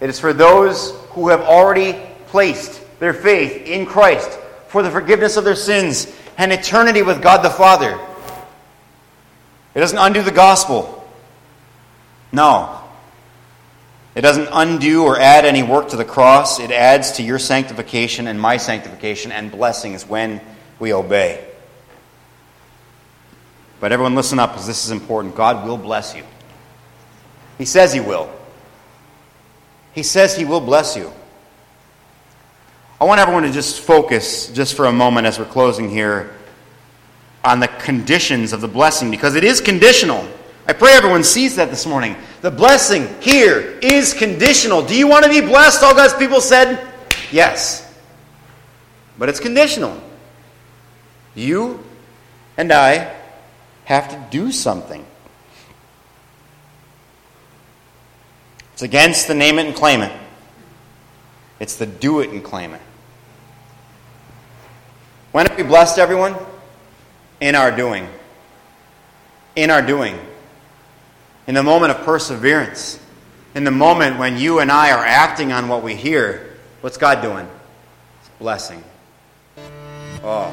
It 0.00 0.10
is 0.10 0.20
for 0.20 0.34
those 0.34 0.92
who 1.10 1.28
have 1.28 1.40
already 1.40 1.98
placed 2.26 2.82
their 3.00 3.14
faith 3.14 3.66
in 3.66 3.86
Christ 3.86 4.38
for 4.68 4.82
the 4.82 4.90
forgiveness 4.90 5.38
of 5.38 5.44
their 5.44 5.54
sins 5.54 6.14
and 6.36 6.52
eternity 6.52 7.00
with 7.00 7.22
God 7.22 7.42
the 7.42 7.50
Father. 7.50 7.98
It 9.74 9.80
doesn't 9.80 9.98
undo 9.98 10.22
the 10.22 10.30
gospel. 10.30 11.08
No. 12.32 12.80
It 14.14 14.20
doesn't 14.20 14.48
undo 14.52 15.04
or 15.04 15.18
add 15.18 15.44
any 15.44 15.62
work 15.62 15.88
to 15.88 15.96
the 15.96 16.04
cross. 16.04 16.60
It 16.60 16.70
adds 16.70 17.12
to 17.12 17.22
your 17.22 17.38
sanctification 17.38 18.28
and 18.28 18.40
my 18.40 18.56
sanctification 18.56 19.32
and 19.32 19.50
blessings 19.50 20.06
when 20.06 20.40
we 20.78 20.92
obey. 20.92 21.44
But 23.80 23.92
everyone, 23.92 24.14
listen 24.14 24.38
up 24.38 24.52
because 24.52 24.66
this 24.66 24.84
is 24.84 24.92
important. 24.92 25.34
God 25.34 25.66
will 25.66 25.76
bless 25.76 26.14
you. 26.14 26.24
He 27.58 27.64
says 27.64 27.92
He 27.92 28.00
will. 28.00 28.30
He 29.92 30.02
says 30.02 30.36
He 30.36 30.44
will 30.44 30.60
bless 30.60 30.96
you. 30.96 31.12
I 33.00 33.04
want 33.04 33.20
everyone 33.20 33.42
to 33.42 33.52
just 33.52 33.80
focus, 33.80 34.48
just 34.48 34.76
for 34.76 34.86
a 34.86 34.92
moment 34.92 35.26
as 35.26 35.38
we're 35.38 35.44
closing 35.44 35.90
here, 35.90 36.34
on 37.44 37.60
the 37.60 37.68
conditions 37.68 38.52
of 38.52 38.60
the 38.60 38.68
blessing 38.68 39.10
because 39.10 39.34
it 39.34 39.44
is 39.44 39.60
conditional. 39.60 40.26
I 40.66 40.72
pray 40.72 40.92
everyone 40.92 41.24
sees 41.24 41.56
that 41.56 41.68
this 41.68 41.86
morning. 41.86 42.16
The 42.40 42.50
blessing 42.50 43.06
here 43.20 43.78
is 43.82 44.14
conditional. 44.14 44.84
Do 44.84 44.96
you 44.96 45.06
want 45.06 45.24
to 45.24 45.30
be 45.30 45.42
blessed? 45.42 45.82
All 45.82 45.94
God's 45.94 46.14
people 46.14 46.40
said, 46.40 46.92
yes. 47.30 47.82
But 49.18 49.28
it's 49.28 49.40
conditional. 49.40 50.00
You 51.34 51.84
and 52.56 52.72
I 52.72 53.14
have 53.84 54.08
to 54.08 54.26
do 54.30 54.50
something. 54.50 55.04
It's 58.72 58.82
against 58.82 59.28
the 59.28 59.34
name 59.34 59.58
it 59.58 59.66
and 59.66 59.74
claim 59.74 60.00
it. 60.00 60.12
It's 61.60 61.76
the 61.76 61.86
do 61.86 62.20
it 62.20 62.30
and 62.30 62.42
claim 62.42 62.72
it. 62.72 62.80
When 65.32 65.46
are 65.46 65.56
we 65.56 65.62
blessed, 65.62 65.98
everyone? 65.98 66.34
In 67.40 67.54
our 67.54 67.74
doing. 67.74 68.08
In 69.56 69.70
our 69.70 69.82
doing. 69.82 70.18
In 71.46 71.54
the 71.54 71.62
moment 71.62 71.92
of 71.92 72.04
perseverance. 72.04 73.00
In 73.54 73.64
the 73.64 73.70
moment 73.70 74.18
when 74.18 74.36
you 74.38 74.58
and 74.58 74.70
I 74.70 74.90
are 74.92 75.04
acting 75.04 75.52
on 75.52 75.68
what 75.68 75.82
we 75.82 75.94
hear, 75.94 76.56
what's 76.80 76.96
God 76.96 77.22
doing? 77.22 77.46
He's 78.20 78.30
blessing. 78.38 78.82
Oh, 80.22 80.52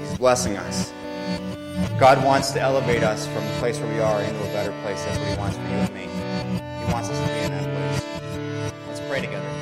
He's 0.00 0.18
blessing 0.18 0.56
us. 0.56 0.92
God 1.98 2.22
wants 2.24 2.50
to 2.52 2.60
elevate 2.60 3.02
us 3.02 3.26
from 3.26 3.44
the 3.44 3.52
place 3.58 3.78
where 3.78 3.92
we 3.92 4.00
are 4.00 4.20
into 4.20 4.40
a 4.40 4.52
better 4.52 4.72
place. 4.82 5.02
That's 5.04 5.18
what 5.18 5.28
He 5.28 5.36
wants 5.36 5.56
for 5.56 5.62
you 5.62 5.68
and 5.68 5.94
me. 5.94 6.02
He 6.84 6.92
wants 6.92 7.08
us 7.08 7.18
to 7.18 7.26
be 7.32 7.40
in 7.40 7.50
that 7.52 8.00
place. 8.00 8.72
Let's 8.88 9.00
pray 9.08 9.20
together. 9.20 9.53